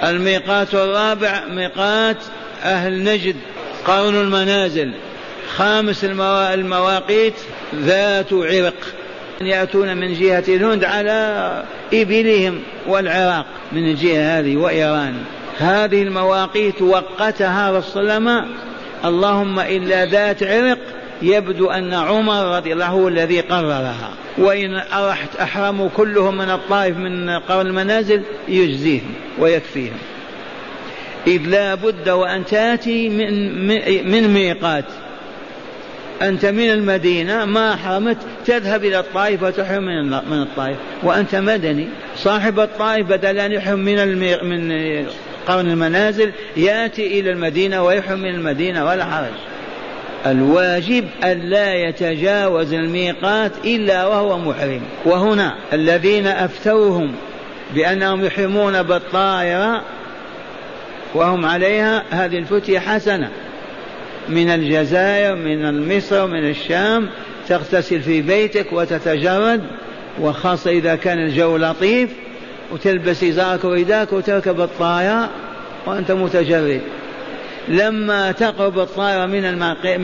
الميقات 0.03 0.73
الرابع 0.73 1.45
ميقات 1.45 2.17
أهل 2.63 3.03
نجد 3.03 3.35
قرن 3.85 4.15
المنازل. 4.15 4.91
خامس 5.57 6.03
المواقيت 6.03 7.35
ذات 7.75 8.33
عرق. 8.33 8.73
يأتون 9.45 9.97
من 9.97 10.13
جهة 10.13 10.43
الهند 10.47 10.83
على 10.83 11.63
إبلهم 11.93 12.59
والعراق 12.87 13.45
من 13.71 13.89
الجهة 13.89 14.39
هذه 14.39 14.57
وإيران. 14.57 15.15
هذه 15.57 16.03
المواقيت 16.03 16.81
وقتها 16.81 17.77
رسول 17.77 18.09
الله 18.11 18.45
اللهم 19.05 19.59
إلا 19.59 20.05
ذات 20.05 20.43
عرق 20.43 20.77
يبدو 21.21 21.69
أن 21.69 21.93
عمر 21.93 22.55
رضي 22.55 22.73
الله 22.73 22.85
هو 22.85 23.07
الذي 23.07 23.39
قررها. 23.39 24.09
وإن 24.37 24.75
أرحت 24.93 25.35
أحرموا 25.35 25.89
كلهم 25.97 26.37
من 26.37 26.49
الطائف 26.49 26.97
من 26.97 27.29
قرن 27.29 27.67
المنازل 27.67 28.21
يجزيهم 28.47 29.13
ويكفيهم. 29.39 29.97
إذ 31.27 31.41
لا 31.41 31.75
بد 31.75 32.09
وأن 32.09 32.45
تأتي 32.45 33.09
من, 33.09 34.11
من 34.11 34.33
ميقات. 34.33 34.85
أنت 36.21 36.45
من 36.45 36.69
المدينة 36.69 37.45
ما 37.45 37.75
حرمت 37.75 38.17
تذهب 38.45 38.85
إلى 38.85 38.99
الطائف 38.99 39.43
وتحرم 39.43 39.83
من 40.29 40.41
الطائف 40.41 40.77
وأنت 41.03 41.35
مدني 41.35 41.87
صاحب 42.15 42.59
الطائف 42.59 43.07
بدل 43.07 43.39
أن 43.39 43.51
يحرم 43.51 43.79
من. 43.79 44.17
من 44.49 45.05
قرن 45.47 45.71
المنازل 45.71 46.31
يأتي 46.57 47.19
إلى 47.19 47.31
المدينة 47.31 47.83
ويحرم 47.83 48.19
من 48.19 48.35
المدينة 48.35 48.85
ولا 48.85 49.05
حرج. 49.05 49.33
الواجب 50.25 51.05
ألا 51.23 51.73
يتجاوز 51.73 52.73
الميقات 52.73 53.51
إلا 53.65 54.07
وهو 54.07 54.37
محرم. 54.37 54.81
وهنا 55.05 55.55
الذين 55.73 56.27
أفتوهم 56.27 57.11
بأنهم 57.75 58.25
يحرمون 58.25 58.83
بالطائرة 58.83 59.81
وهم 61.13 61.45
عليها 61.45 62.03
هذه 62.09 62.37
الفتية 62.37 62.79
حسنة. 62.79 63.29
من 64.29 64.49
الجزائر 64.49 65.35
من 65.35 65.97
مصر 65.97 66.27
من 66.27 66.49
الشام 66.49 67.09
تغتسل 67.47 68.01
في 68.01 68.21
بيتك 68.21 68.73
وتتجرد 68.73 69.61
وخاصة 70.19 70.71
إذا 70.71 70.95
كان 70.95 71.17
الجو 71.17 71.57
لطيف 71.57 72.09
وتلبس 72.71 73.23
إزارك 73.23 73.63
ورداك 73.63 74.13
وتركب 74.13 74.61
الطائرة 74.61 75.29
وأنت 75.85 76.11
متجرد. 76.11 76.81
لما 77.67 78.31
تقرب 78.31 78.79
الطائرة 78.79 79.25
من 79.25 79.45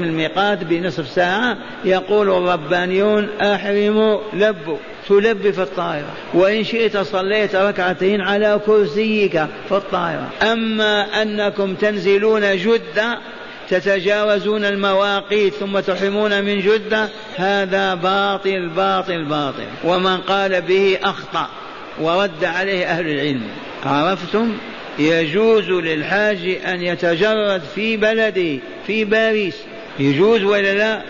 الميقات 0.03 0.63
بنصف 0.63 1.07
ساعة 1.07 1.57
يقول 1.85 2.29
الربانيون 2.29 3.29
أحرموا 3.41 4.19
لبوا 4.33 4.77
تلبي 5.09 5.51
في 5.51 5.61
الطائرة. 5.61 6.13
وإن 6.33 6.63
شئت 6.63 6.97
صليت 6.97 7.55
ركعتين 7.55 8.21
على 8.21 8.59
كرسيك 8.65 9.45
في 9.69 9.71
الطائرة. 9.71 10.29
أما 10.41 11.21
أنكم 11.21 11.75
تنزلون 11.75 12.57
جدة 12.57 13.17
تتجاوزون 13.69 14.65
المواقيت 14.65 15.53
ثم 15.53 15.79
تحرمون 15.79 16.43
من 16.43 16.59
جدة 16.59 17.09
هذا 17.35 17.95
باطل 17.95 18.69
باطل 18.69 19.25
باطل. 19.25 19.65
ومن 19.83 20.17
قال 20.17 20.61
به 20.61 20.97
أخطأ 21.03 21.49
ورد 22.01 22.43
عليه 22.43 22.85
أهل 22.85 23.07
العلم. 23.07 23.47
عرفتم؟ 23.85 24.57
يجوز 24.99 25.69
للحاج 25.69 26.57
أن 26.65 26.81
يتجرد 26.81 27.61
في 27.75 27.97
بلده 27.97 28.59
في 28.87 29.05
باريس. 29.05 29.55
يجوز 29.99 30.43
ولا 30.43 30.73
لا؟ 30.73 31.01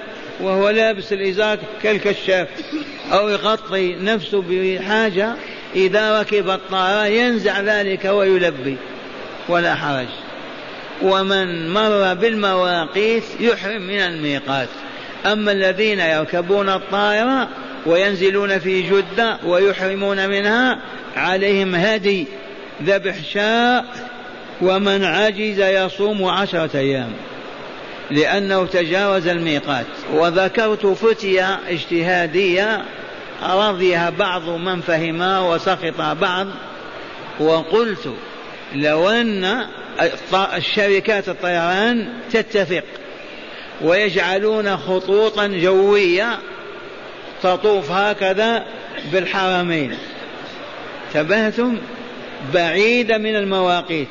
وهو 0.42 0.70
لابس 0.70 1.14
الإزار 1.14 1.58
كالكشاف. 1.84 2.48
أو 3.12 3.30
يغطي 3.30 3.96
نفسه 3.96 4.44
بحاجة 4.50 5.34
إذا 5.76 6.20
ركب 6.20 6.50
الطائرة 6.50 7.06
ينزع 7.06 7.62
ذلك 7.62 8.06
ويلبي. 8.06 8.78
ولا 9.50 9.76
حرج. 9.76 10.08
ومن 11.02 11.70
مر 11.70 12.14
بالمواقيت 12.14 13.24
يحرم 13.40 13.82
من 13.82 14.00
الميقات. 14.00 14.68
أما 15.26 15.52
الذين 15.52 16.00
يركبون 16.00 16.70
الطائرة 16.70 17.50
وينزلون 17.86 18.60
في 18.60 18.82
جدة 18.82 19.38
ويحرمون 19.46 20.30
منها 20.30 20.80
عليهم 21.16 21.76
هدي 21.76 22.28
ذبح 22.84 23.16
شاء 23.34 23.86
ومن 24.62 25.04
عجز 25.04 25.60
يصوم 25.60 26.26
عشرة 26.26 26.70
أيام. 26.76 27.12
لأنه 28.12 28.66
تجاوز 28.66 29.28
الميقات. 29.28 29.86
وذكرت 30.14 30.86
فتية 30.86 31.60
اجتهادية 31.70 32.84
رضيها 33.44 34.10
بعض 34.10 34.50
من 34.50 34.82
فهمها 34.82 35.40
وسخط 35.40 36.02
بعض 36.22 36.48
وقلت 37.40 38.14
لو 38.76 39.10
أن 39.10 39.66
الشركات 40.56 41.30
الطيران 41.30 42.14
تتفق 42.32 42.84
ويجعلون 43.82 44.78
خطوطا 44.78 45.48
جوية 45.48 46.40
تطوف 47.44 47.92
هكذا 47.92 48.66
بالحرمين. 49.12 49.98
تبهتم 51.14 51.78
بعيدة 52.54 53.18
من 53.18 53.36
المواقيت. 53.36 54.08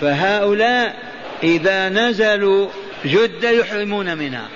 فهؤلاء 0.00 0.96
إذا 1.42 1.88
نزلوا 1.88 2.68
جدة 3.04 3.50
يحرمون 3.50 4.18
منها. 4.18 4.48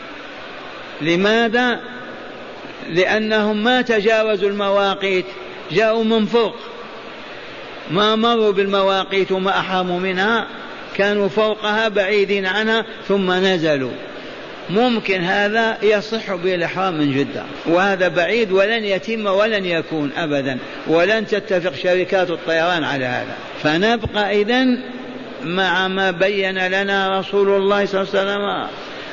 لماذا؟ 1.01 1.81
لأنهم 2.89 3.65
ما 3.65 3.83
تجاوزوا 3.83 4.49
المواقيت 4.49 5.27
جاءوا 5.71 6.05
من 6.05 6.27
فوق. 6.27 6.57
ما 7.91 8.17
مروا 8.17 8.53
بالمواقيت 8.53 9.33
وما 9.33 9.59
أحرموا 9.59 10.01
منها 10.01 10.47
كانوا 10.97 11.29
فوقها 11.29 11.89
بعيدين 11.89 12.47
عنها 12.47 12.85
ثم 13.09 13.33
نزلوا. 13.33 13.93
ممكن 14.71 15.21
هذا 15.21 15.79
يصح 15.83 16.35
به 16.35 16.55
الإحرام 16.55 16.99
من 16.99 17.13
جدة 17.13 17.43
وهذا 17.67 18.09
بعيد 18.09 18.53
ولن 18.53 18.85
يتم 18.85 19.27
ولن 19.27 19.65
يكون 19.65 20.11
أبدا 20.17 20.59
ولن 20.87 21.27
تتفق 21.27 21.75
شركات 21.75 22.31
الطيران 22.31 22.85
على 22.85 23.05
هذا. 23.05 23.35
فنبقى 23.63 24.43
إذن 24.43 24.81
مع 25.45 25.89
ما 25.89 26.11
بين 26.11 26.59
لنا 26.69 27.19
رسول 27.19 27.49
الله 27.49 27.85
صلى 27.87 28.01
الله 28.01 28.21
عليه 28.21 28.31
وسلم 28.31 28.69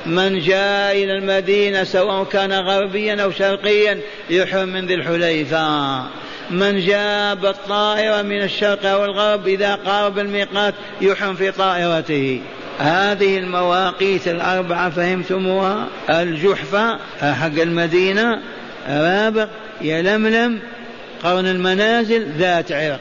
من 0.05 0.39
جاء 0.39 1.03
إلى 1.03 1.17
المدينة 1.17 1.83
سواء 1.83 2.23
كان 2.23 2.53
غربيا 2.53 3.23
أو 3.23 3.31
شرقيا 3.31 3.99
يحرم 4.29 4.69
من 4.69 4.85
ذي 4.85 4.93
الحليفة. 4.93 5.97
من 6.49 6.79
جاء 6.79 7.35
بالطائرة 7.35 8.21
من 8.21 8.41
الشرق 8.41 8.85
أو 8.85 9.05
الغرب 9.05 9.47
إذا 9.47 9.75
قارب 9.75 10.19
الميقات 10.19 10.73
يحرم 11.01 11.35
في 11.35 11.51
طائرته. 11.51 12.41
هذه 12.79 13.37
المواقيت 13.37 14.27
الأربعة 14.27 14.89
فهمتموها؟ 14.89 15.87
الجحفة 16.09 16.99
حق 17.21 17.61
المدينة 17.61 18.41
رابغ 18.89 19.47
يلملم 19.81 20.59
قرن 21.23 21.45
المنازل 21.45 22.31
ذات 22.37 22.71
عرق. 22.71 22.99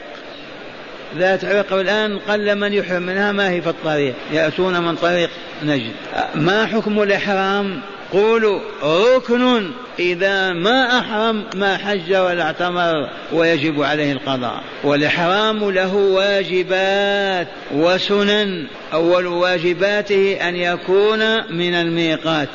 ذات 1.17 1.45
عرق 1.45 1.73
الآن 1.73 2.19
قل 2.19 2.55
من 2.55 2.73
يحرم 2.73 3.03
منها 3.03 3.31
ما 3.31 3.49
هي 3.49 3.61
في 3.61 3.69
الطريق 3.69 4.15
يأتون 4.31 4.81
من 4.81 4.95
طريق 4.95 5.29
نجد. 5.63 5.91
ما 6.35 6.65
حكم 6.65 7.01
الإحرام؟ 7.01 7.81
قولوا 8.15 8.59
ركن 8.83 9.71
إذا 9.99 10.53
ما 10.53 10.99
أحرم 10.99 11.43
ما 11.55 11.77
حج 11.77 12.15
ولا 12.15 12.43
اعتمر 12.43 13.09
ويجب 13.33 13.83
عليه 13.83 14.11
القضاء. 14.11 14.63
والإحرام 14.83 15.71
له 15.71 15.95
واجبات 15.95 17.47
وسنن. 17.73 18.67
أول 18.93 19.27
واجباته 19.27 20.37
أن 20.41 20.55
يكون 20.55 21.19
من 21.53 21.73
الميقات. 21.73 22.49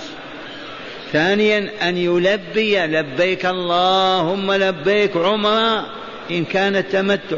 ثانيا 1.12 1.70
أن 1.82 1.96
يلبي 1.96 2.78
لبيك 2.78 3.46
اللهم 3.46 4.52
لبيك 4.52 5.16
عمرا 5.16 5.86
إن 6.30 6.44
كان 6.44 6.76
التمتع 6.76 7.36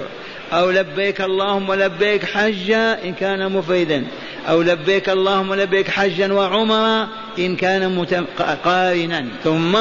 أو 0.53 0.71
لبيك 0.71 1.21
اللهم 1.21 1.75
لبيك 1.75 2.25
حجا 2.25 3.05
إن 3.05 3.15
كان 3.15 3.53
مفيدا. 3.53 4.05
أو 4.49 4.63
لبيك 4.63 5.09
اللهم 5.09 5.55
لبيك 5.55 5.89
حجا 5.89 6.33
وعمرا 6.33 7.09
إن 7.39 7.57
كان 7.57 8.05
قارنا 8.65 9.27
ثم 9.45 9.77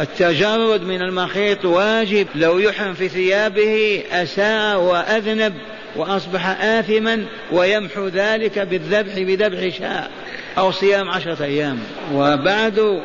التجرد 0.00 0.82
من 0.82 1.02
المخيط 1.02 1.64
واجب. 1.64 2.26
لو 2.34 2.58
يحرم 2.58 2.94
في 2.94 3.08
ثيابه 3.08 4.02
أساء 4.12 4.80
وأذنب 4.80 5.54
وأصبح 5.96 6.60
آثما 6.60 7.24
ويمحو 7.52 8.08
ذلك 8.08 8.58
بالذبح 8.58 9.18
بذبح 9.18 9.78
شاء 9.78 10.10
أو 10.58 10.70
صيام 10.70 11.10
عشرة 11.10 11.44
أيام. 11.44 11.78
وبعد 12.14 13.02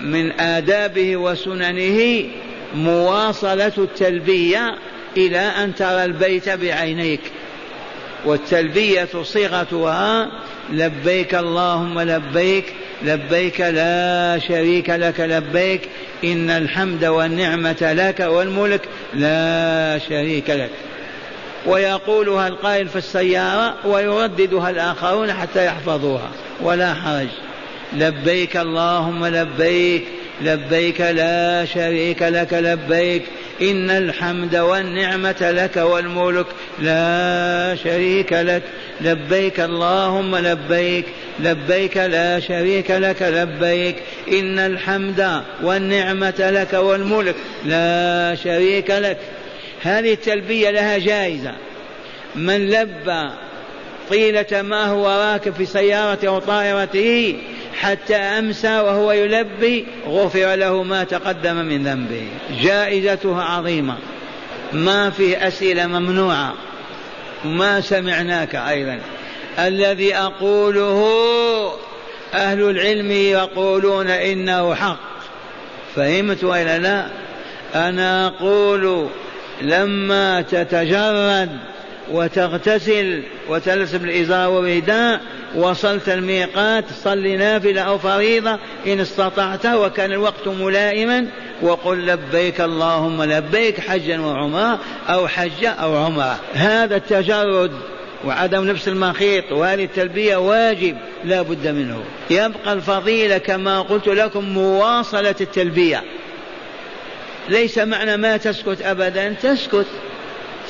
من 0.00 0.40
آدابه 0.40 1.16
وسننه 1.16 2.24
مواصلة 2.74 3.72
التلبية 3.78 4.74
إلى 5.16 5.38
أن 5.38 5.74
ترى 5.74 6.04
البيت 6.04 6.48
بعينيك. 6.48 7.20
والتلبية 8.24 9.08
صيغتها 9.22 10.28
لبيك 10.70 11.34
اللهم 11.34 12.00
لبيك 12.00 12.74
لبيك 13.02 13.60
لا 13.60 14.38
شريك 14.48 14.90
لك 14.90 15.20
لبيك 15.20 15.88
إن 16.24 16.50
الحمد 16.50 17.04
والنعمة 17.04 17.92
لك 17.92 18.20
والملك 18.20 18.80
لا 19.14 19.98
شريك 20.08 20.50
لك. 20.50 20.70
ويقولها 21.66 22.48
القائل 22.48 22.88
في 22.88 22.96
السيارة 22.96 23.74
ويرددها 23.84 24.70
الآخرون 24.70 25.32
حتى 25.32 25.66
يحفظوها 25.66 26.30
ولا 26.60 26.94
حرج. 26.94 27.28
لبيك 27.94 28.56
اللهم 28.56 29.26
لبيك 29.26 30.04
لبيك 30.42 31.00
لا 31.00 31.64
شريك 31.64 32.22
لك 32.22 32.52
لبيك 32.52 33.22
إن 33.62 33.90
الحمد 33.90 34.56
والنعمة 34.56 35.36
لك 35.40 35.76
والملك 35.76 36.46
لا 36.78 37.76
شريك 37.84 38.32
لك. 38.32 38.62
لبيك 39.00 39.60
اللهم 39.60 40.36
لبيك 40.36 41.04
لبيك 41.40 41.96
لا 41.96 42.40
شريك 42.40 42.90
لك 42.90 43.22
لبيك 43.22 43.96
إن 44.32 44.58
الحمد 44.58 45.42
والنعمة 45.62 46.34
لك 46.38 46.72
والملك 46.72 47.34
لا 47.64 48.36
شريك 48.44 48.90
لك. 48.90 49.18
هذه 49.82 50.12
التلبية 50.12 50.70
لها 50.70 50.98
جائزة. 50.98 51.52
من 52.36 52.70
لبى 52.70 53.30
طيلة 54.10 54.62
ما 54.62 54.84
هو 54.86 55.06
راكب 55.06 55.54
في 55.54 55.66
سيارته 55.66 56.28
أو 56.28 56.38
طائرته 56.38 57.36
حتى 57.80 58.16
أمسى 58.16 58.78
وهو 58.80 59.12
يلبي 59.12 59.86
غفر 60.08 60.54
له 60.54 60.82
ما 60.82 61.04
تقدم 61.04 61.56
من 61.56 61.84
ذنبه. 61.84 62.28
جائزتها 62.62 63.42
عظيمة. 63.42 63.96
ما 64.72 65.10
فيه 65.10 65.48
أسئلة 65.48 65.86
ممنوعة. 65.86 66.54
ما 67.44 67.80
سمعناك 67.80 68.54
أيضا. 68.54 69.00
الذي 69.58 70.16
أقوله 70.16 71.04
أهل 72.34 72.62
العلم 72.62 73.10
يقولون 73.10 74.10
إنه 74.10 74.74
حق. 74.74 75.14
فهمت 75.96 76.44
وإلا 76.44 76.78
لا؟ 76.78 77.06
أنا 77.74 78.26
أقول 78.26 79.08
لما 79.62 80.42
تتجرد 80.42 81.58
وتغتسل 82.12 83.22
وتلبس 83.48 83.94
الإزار 83.94 84.50
والرداء 84.50 85.20
وصلت 85.56 86.08
الميقات 86.08 86.84
صل 87.04 87.38
نافلة 87.38 87.80
أو 87.80 87.98
فريضة 87.98 88.58
إن 88.86 89.00
استطعت 89.00 89.66
وكان 89.66 90.12
الوقت 90.12 90.48
ملائما 90.48 91.26
وقل 91.62 92.06
لبيك 92.06 92.60
اللهم 92.60 93.22
لبيك 93.22 93.80
حجا 93.80 94.20
وعمرة 94.20 94.78
أو 95.08 95.28
حج 95.28 95.64
أو 95.64 95.96
عمرة. 95.96 96.40
هذا 96.54 96.96
التجرد 96.96 97.72
وعدم 98.24 98.68
لبس 98.68 98.88
المخيط 98.88 99.52
وهذه 99.52 99.84
التلبية 99.84 100.36
واجب 100.36 100.96
لا 101.24 101.42
بد 101.42 101.68
منه. 101.68 102.04
يبقى 102.30 102.72
الفضيلة 102.72 103.38
كما 103.38 103.80
قلت 103.80 104.08
لكم 104.08 104.44
مواصلة 104.44 105.34
التلبية. 105.40 106.02
ليس 107.48 107.78
معنى 107.78 108.16
ما 108.16 108.36
تسكت 108.36 108.82
أبدا 108.82 109.34
تسكت. 109.42 109.86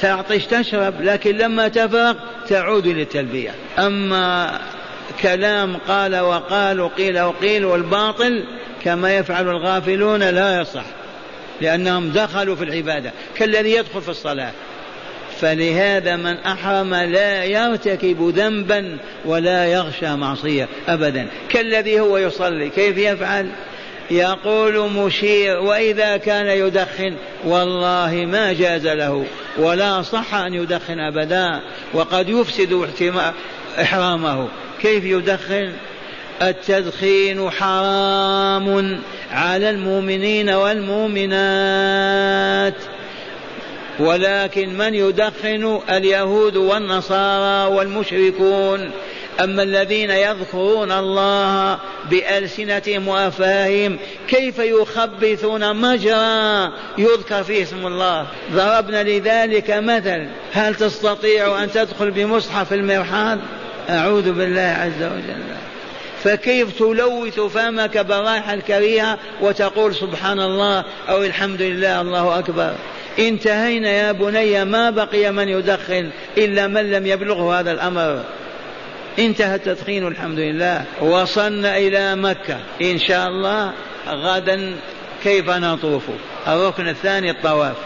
تعطش 0.01 0.47
تشرب 0.47 1.03
لكن 1.03 1.37
لما 1.37 1.69
تفرغ 1.69 2.15
تعود 2.49 2.87
للتلبية. 2.87 3.51
أما 3.79 4.59
كلام 5.23 5.77
قال 5.77 6.21
وقال 6.21 6.81
وقيل 6.81 7.21
وقيل 7.21 7.65
والباطل 7.65 8.45
كما 8.85 9.17
يفعل 9.17 9.49
الغافلون 9.49 10.23
لا 10.23 10.61
يصح 10.61 10.85
لأنهم 11.61 12.11
دخلوا 12.11 12.57
في 12.57 12.65
العبادة 12.65 13.13
كالذي 13.37 13.73
يدخل 13.73 14.03
في 14.03 14.09
الصلاة. 14.09 14.53
فلهذا 15.41 16.17
من 16.17 16.37
أحرم 16.37 16.95
لا 16.95 17.45
يرتكب 17.45 18.33
ذنبا 18.37 18.99
ولا 19.25 19.67
يغشى 19.67 20.17
معصية 20.17 20.69
أبدا. 20.89 21.27
كالذي 21.49 22.01
هو 22.01 22.19
يصلي 22.19 22.71
كيف 22.71 22.99
يفعل؟ 22.99 23.51
يقول 24.11 24.91
مشير 24.91 25.61
وإذا 25.61 26.17
كان 26.17 26.47
يدخن 26.47 27.17
والله 27.45 28.27
ما 28.31 28.53
جاز 28.53 28.87
له 28.87 29.25
ولا 29.59 30.03
صح 30.03 30.35
أن 30.35 30.55
يدخن 30.55 31.01
أبدا 31.01 31.61
وقد 31.93 32.29
يفسد 32.29 32.73
إحرامه. 33.81 34.49
كيف 34.83 35.05
يدخن؟ 35.05 35.73
التدخين 36.43 37.51
حرام 37.51 39.01
على 39.31 39.71
المؤمنين 39.71 40.51
والمؤمنات. 40.51 41.95
ولكن 43.99 44.79
من 44.79 44.95
يدخن 44.95 45.81
اليهود 45.91 46.57
والنصارى 46.57 47.75
والمشركون؟ 47.75 48.91
أما 49.41 49.63
الذين 49.63 50.11
يذكرون 50.11 50.93
الله 50.93 51.79
بألسنتهم 52.11 53.09
وأفواههم 53.09 53.99
كيف 54.29 54.59
يخبثون 54.59 55.77
مجرى 55.77 56.73
يذكر 56.99 57.43
فيه 57.45 57.63
اسم 57.63 57.87
الله؟ 57.87 58.27
ضربنا 58.53 59.03
لذلك 59.03 59.71
مثل. 59.71 60.27
هل 60.53 60.75
تستطيع 60.75 61.63
أن 61.63 61.71
تدخل 61.71 62.11
بمصحف 62.11 62.73
المرحاض؟ 62.73 63.39
أعوذ 63.91 64.33
بالله 64.33 64.77
عز 64.81 65.03
وجل. 65.03 65.45
فكيف 66.25 66.79
تلوث 66.79 67.41
فمك 67.41 67.99
بالرائحة 67.99 68.55
الكريهة 68.55 69.19
وتقول 69.41 69.95
سبحان 69.95 70.41
الله 70.41 70.85
أو 71.09 71.23
الحمد 71.23 71.63
لله 71.63 72.01
الله 72.01 72.39
أكبر؟ 72.39 72.75
انتهينا 73.19 73.91
يا 73.91 74.13
بني 74.13 74.65
ما 74.65 74.91
بقي 74.91 75.33
من 75.33 75.49
يدخن 75.49 76.11
إلا 76.39 76.67
من 76.67 76.91
لم 76.91 77.07
يبلغه 77.07 77.61
هذا 77.61 77.73
الأمر. 77.73 78.25
انتهى 79.19 79.55
التدخين 79.55 80.07
الحمد 80.07 80.39
لله. 80.39 80.85
وصلنا 81.01 81.77
إلى 81.77 82.17
مكة. 82.17 82.59
إن 82.83 82.99
شاء 82.99 83.29
الله 83.29 83.73
غدا 84.09 84.77
كيف 85.23 85.51
نطوف؟ 85.51 86.03
الركن 86.49 86.89
الثاني 86.89 87.31
الطواف. 87.31 87.77